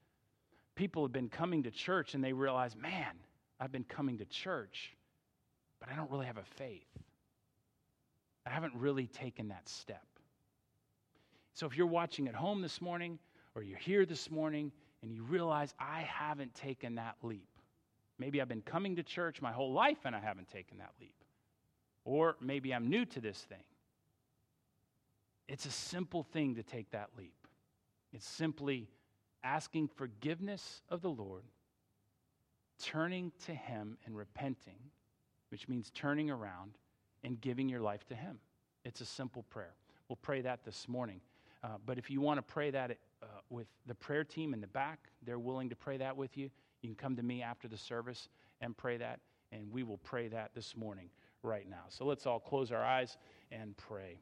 People 0.75 1.03
have 1.03 1.11
been 1.11 1.29
coming 1.29 1.63
to 1.63 1.71
church 1.71 2.13
and 2.13 2.23
they 2.23 2.33
realize, 2.33 2.75
man, 2.75 3.13
I've 3.59 3.71
been 3.71 3.83
coming 3.83 4.17
to 4.19 4.25
church, 4.25 4.95
but 5.79 5.89
I 5.91 5.95
don't 5.95 6.09
really 6.09 6.25
have 6.25 6.37
a 6.37 6.45
faith. 6.55 6.87
I 8.45 8.49
haven't 8.49 8.73
really 8.75 9.07
taken 9.07 9.49
that 9.49 9.67
step. 9.67 10.05
So 11.53 11.67
if 11.67 11.77
you're 11.77 11.87
watching 11.87 12.27
at 12.27 12.35
home 12.35 12.61
this 12.61 12.81
morning 12.81 13.19
or 13.53 13.63
you're 13.63 13.77
here 13.77 14.05
this 14.05 14.31
morning 14.31 14.71
and 15.03 15.11
you 15.11 15.23
realize 15.23 15.73
I 15.79 16.01
haven't 16.01 16.55
taken 16.55 16.95
that 16.95 17.17
leap, 17.21 17.49
maybe 18.17 18.41
I've 18.41 18.47
been 18.47 18.61
coming 18.61 18.95
to 18.95 19.03
church 19.03 19.41
my 19.41 19.51
whole 19.51 19.73
life 19.73 19.97
and 20.05 20.15
I 20.15 20.19
haven't 20.19 20.47
taken 20.47 20.77
that 20.77 20.91
leap, 20.99 21.15
or 22.03 22.35
maybe 22.39 22.73
I'm 22.73 22.89
new 22.89 23.05
to 23.05 23.21
this 23.21 23.37
thing. 23.37 23.63
It's 25.47 25.65
a 25.65 25.71
simple 25.71 26.23
thing 26.23 26.55
to 26.55 26.63
take 26.63 26.91
that 26.91 27.09
leap. 27.17 27.33
It's 28.13 28.27
simply 28.27 28.87
asking 29.43 29.89
forgiveness 29.89 30.81
of 30.89 31.01
the 31.01 31.09
Lord, 31.09 31.43
turning 32.81 33.31
to 33.45 33.53
Him 33.53 33.97
and 34.05 34.15
repenting, 34.15 34.79
which 35.49 35.67
means 35.67 35.91
turning 35.93 36.29
around 36.29 36.77
and 37.23 37.39
giving 37.39 37.69
your 37.69 37.81
life 37.81 38.05
to 38.07 38.15
Him. 38.15 38.39
It's 38.85 39.01
a 39.01 39.05
simple 39.05 39.43
prayer. 39.43 39.73
We'll 40.07 40.17
pray 40.21 40.41
that 40.41 40.63
this 40.63 40.87
morning. 40.87 41.21
Uh, 41.63 41.77
but 41.85 41.97
if 41.97 42.09
you 42.09 42.21
want 42.21 42.37
to 42.37 42.41
pray 42.41 42.71
that 42.71 42.97
uh, 43.21 43.25
with 43.49 43.67
the 43.85 43.95
prayer 43.95 44.23
team 44.23 44.53
in 44.53 44.61
the 44.61 44.67
back, 44.67 45.09
they're 45.25 45.39
willing 45.39 45.69
to 45.69 45.75
pray 45.75 45.97
that 45.97 46.17
with 46.17 46.37
you. 46.37 46.49
You 46.81 46.89
can 46.89 46.95
come 46.95 47.15
to 47.15 47.23
me 47.23 47.43
after 47.43 47.67
the 47.67 47.77
service 47.77 48.29
and 48.61 48.75
pray 48.75 48.97
that, 48.97 49.19
and 49.51 49.71
we 49.71 49.83
will 49.83 49.99
pray 49.99 50.27
that 50.29 50.51
this 50.55 50.75
morning 50.75 51.09
right 51.43 51.69
now. 51.69 51.83
So 51.89 52.05
let's 52.05 52.25
all 52.25 52.39
close 52.39 52.71
our 52.71 52.83
eyes 52.83 53.17
and 53.51 53.75
pray. 53.77 54.17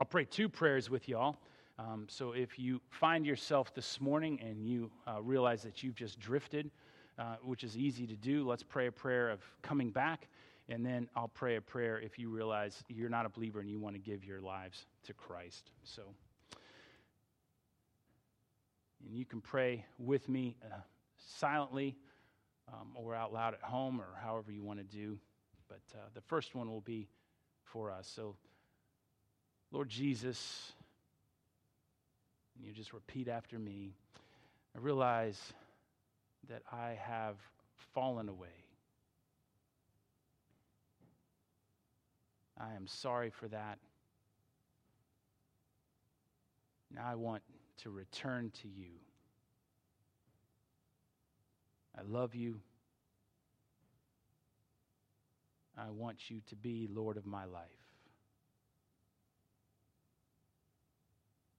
I'll 0.00 0.06
pray 0.06 0.24
two 0.24 0.48
prayers 0.48 0.88
with 0.88 1.08
y'all. 1.08 1.38
Um, 1.78 2.06
so 2.08 2.32
if 2.32 2.58
you 2.58 2.80
find 2.90 3.24
yourself 3.24 3.74
this 3.74 4.00
morning 4.00 4.38
and 4.42 4.64
you 4.64 4.90
uh, 5.06 5.20
realize 5.22 5.62
that 5.62 5.82
you've 5.82 5.94
just 5.94 6.18
drifted, 6.18 6.70
uh, 7.18 7.36
which 7.42 7.64
is 7.64 7.76
easy 7.76 8.06
to 8.06 8.16
do, 8.16 8.46
let's 8.46 8.62
pray 8.62 8.86
a 8.86 8.92
prayer 8.92 9.30
of 9.30 9.40
coming 9.62 9.90
back. 9.90 10.28
And 10.68 10.86
then 10.86 11.08
I'll 11.16 11.28
pray 11.28 11.56
a 11.56 11.60
prayer 11.60 11.98
if 11.98 12.18
you 12.18 12.28
realize 12.28 12.84
you're 12.88 13.08
not 13.08 13.26
a 13.26 13.28
believer 13.28 13.60
and 13.60 13.68
you 13.68 13.80
want 13.80 13.96
to 13.96 14.00
give 14.00 14.24
your 14.24 14.40
lives 14.40 14.86
to 15.04 15.12
Christ. 15.12 15.70
So, 15.82 16.02
and 19.04 19.16
you 19.16 19.24
can 19.24 19.40
pray 19.40 19.84
with 19.98 20.28
me 20.28 20.56
uh, 20.64 20.76
silently 21.18 21.96
um, 22.68 22.88
or 22.94 23.14
out 23.14 23.32
loud 23.32 23.54
at 23.54 23.62
home 23.62 24.00
or 24.00 24.06
however 24.22 24.52
you 24.52 24.62
want 24.62 24.78
to 24.78 24.84
do. 24.84 25.18
But 25.70 25.80
uh, 25.94 26.02
the 26.14 26.20
first 26.20 26.56
one 26.56 26.68
will 26.68 26.80
be 26.80 27.08
for 27.62 27.92
us. 27.92 28.10
So, 28.12 28.34
Lord 29.70 29.88
Jesus, 29.88 30.72
you 32.60 32.72
just 32.72 32.92
repeat 32.92 33.28
after 33.28 33.56
me. 33.56 33.94
I 34.76 34.80
realize 34.80 35.40
that 36.48 36.62
I 36.72 36.98
have 37.00 37.36
fallen 37.94 38.28
away. 38.28 38.48
I 42.58 42.74
am 42.74 42.88
sorry 42.88 43.30
for 43.30 43.46
that. 43.48 43.78
Now 46.92 47.06
I 47.06 47.14
want 47.14 47.44
to 47.84 47.90
return 47.90 48.50
to 48.62 48.68
you. 48.68 48.90
I 51.96 52.02
love 52.02 52.34
you. 52.34 52.60
I 55.80 55.90
want 55.90 56.28
you 56.28 56.40
to 56.48 56.56
be 56.56 56.88
Lord 56.92 57.16
of 57.16 57.24
my 57.24 57.46
life. 57.46 57.62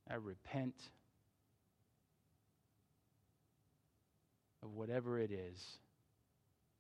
I 0.10 0.16
repent 0.16 0.76
of 4.62 4.74
whatever 4.76 5.18
it 5.18 5.32
is, 5.32 5.80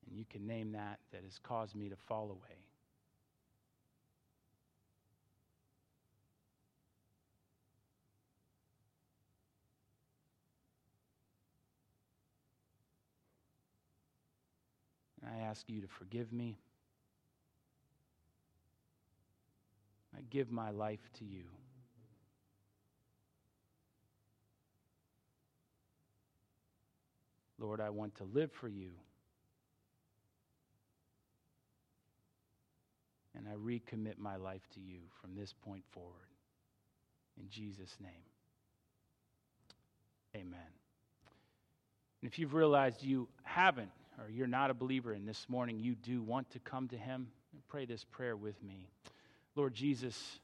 and 0.06 0.15
you 0.15 0.25
can 0.30 0.45
name 0.45 0.73
that 0.73 0.99
that 1.12 1.23
has 1.23 1.39
caused 1.41 1.75
me 1.75 1.89
to 1.89 1.95
fall 1.95 2.30
away. 2.30 2.58
I 15.25 15.43
ask 15.43 15.67
you 15.69 15.82
to 15.82 15.88
forgive 15.88 16.32
me. 16.32 16.58
Give 20.31 20.51
my 20.51 20.71
life 20.71 21.07
to 21.19 21.25
you. 21.25 21.43
Lord, 27.59 27.79
I 27.79 27.91
want 27.91 28.15
to 28.15 28.23
live 28.23 28.51
for 28.51 28.67
you. 28.67 28.89
And 33.37 33.47
I 33.47 33.53
recommit 33.53 34.17
my 34.17 34.35
life 34.35 34.67
to 34.73 34.79
you 34.79 34.99
from 35.21 35.35
this 35.35 35.53
point 35.63 35.83
forward. 35.91 36.15
In 37.39 37.47
Jesus' 37.49 37.95
name, 38.01 38.11
amen. 40.35 40.59
And 42.21 42.31
if 42.31 42.37
you've 42.37 42.53
realized 42.53 43.01
you 43.01 43.29
haven't, 43.43 43.91
or 44.19 44.29
you're 44.29 44.47
not 44.47 44.69
a 44.69 44.73
believer, 44.73 45.13
and 45.13 45.27
this 45.27 45.45
morning 45.47 45.79
you 45.79 45.95
do 45.95 46.21
want 46.21 46.49
to 46.51 46.59
come 46.59 46.87
to 46.89 46.97
Him, 46.97 47.27
and 47.53 47.67
pray 47.67 47.85
this 47.85 48.03
prayer 48.03 48.35
with 48.35 48.61
me. 48.61 48.89
Lord 49.55 49.73
Jesus, 49.73 50.39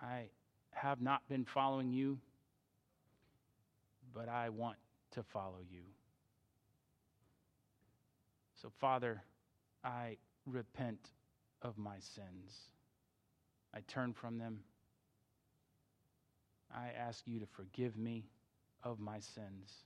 I 0.00 0.26
have 0.70 1.00
not 1.00 1.26
been 1.28 1.44
following 1.44 1.92
you, 1.92 2.18
but 4.14 4.28
I 4.28 4.50
want 4.50 4.76
to 5.12 5.22
follow 5.22 5.58
you. 5.70 5.82
So, 8.62 8.70
Father, 8.80 9.22
I 9.82 10.16
repent 10.46 11.10
of 11.62 11.76
my 11.76 11.98
sins. 11.98 12.70
I 13.74 13.80
turn 13.88 14.12
from 14.12 14.38
them. 14.38 14.60
I 16.72 16.90
ask 16.96 17.22
you 17.26 17.40
to 17.40 17.46
forgive 17.46 17.96
me 17.96 18.24
of 18.82 19.00
my 19.00 19.18
sins. 19.18 19.84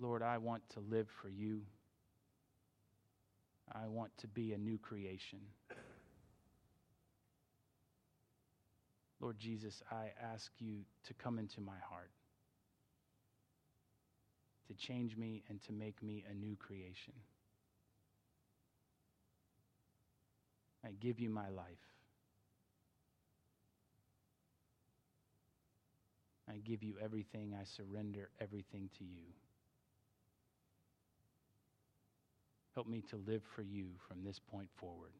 Lord, 0.00 0.22
I 0.22 0.38
want 0.38 0.68
to 0.70 0.80
live 0.80 1.08
for 1.22 1.28
you. 1.28 1.62
I 3.72 3.86
want 3.86 4.16
to 4.18 4.26
be 4.28 4.52
a 4.52 4.58
new 4.58 4.78
creation. 4.78 5.40
Lord 9.20 9.38
Jesus, 9.38 9.82
I 9.90 10.12
ask 10.22 10.52
you 10.58 10.80
to 11.06 11.14
come 11.14 11.38
into 11.38 11.60
my 11.60 11.78
heart 11.88 12.10
to 14.68 14.74
change 14.74 15.16
me 15.16 15.42
and 15.48 15.62
to 15.62 15.72
make 15.72 16.02
me 16.02 16.24
a 16.30 16.34
new 16.34 16.56
creation. 16.56 17.14
I 20.84 20.90
give 21.00 21.20
you 21.20 21.30
my 21.30 21.48
life. 21.48 21.64
I 26.48 26.58
give 26.58 26.82
you 26.82 26.96
everything. 27.02 27.54
I 27.58 27.64
surrender 27.64 28.28
everything 28.40 28.90
to 28.98 29.04
you. 29.04 29.24
Help 32.74 32.88
me 32.88 33.02
to 33.10 33.16
live 33.16 33.42
for 33.54 33.62
you 33.62 33.86
from 34.08 34.24
this 34.24 34.40
point 34.50 34.68
forward. 34.76 35.12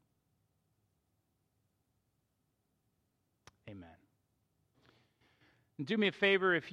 Amen. 3.68 3.88
And 5.78 5.86
do 5.86 5.96
me 5.96 6.08
a 6.08 6.12
favor 6.12 6.54
if 6.54 6.64
you 6.64 6.72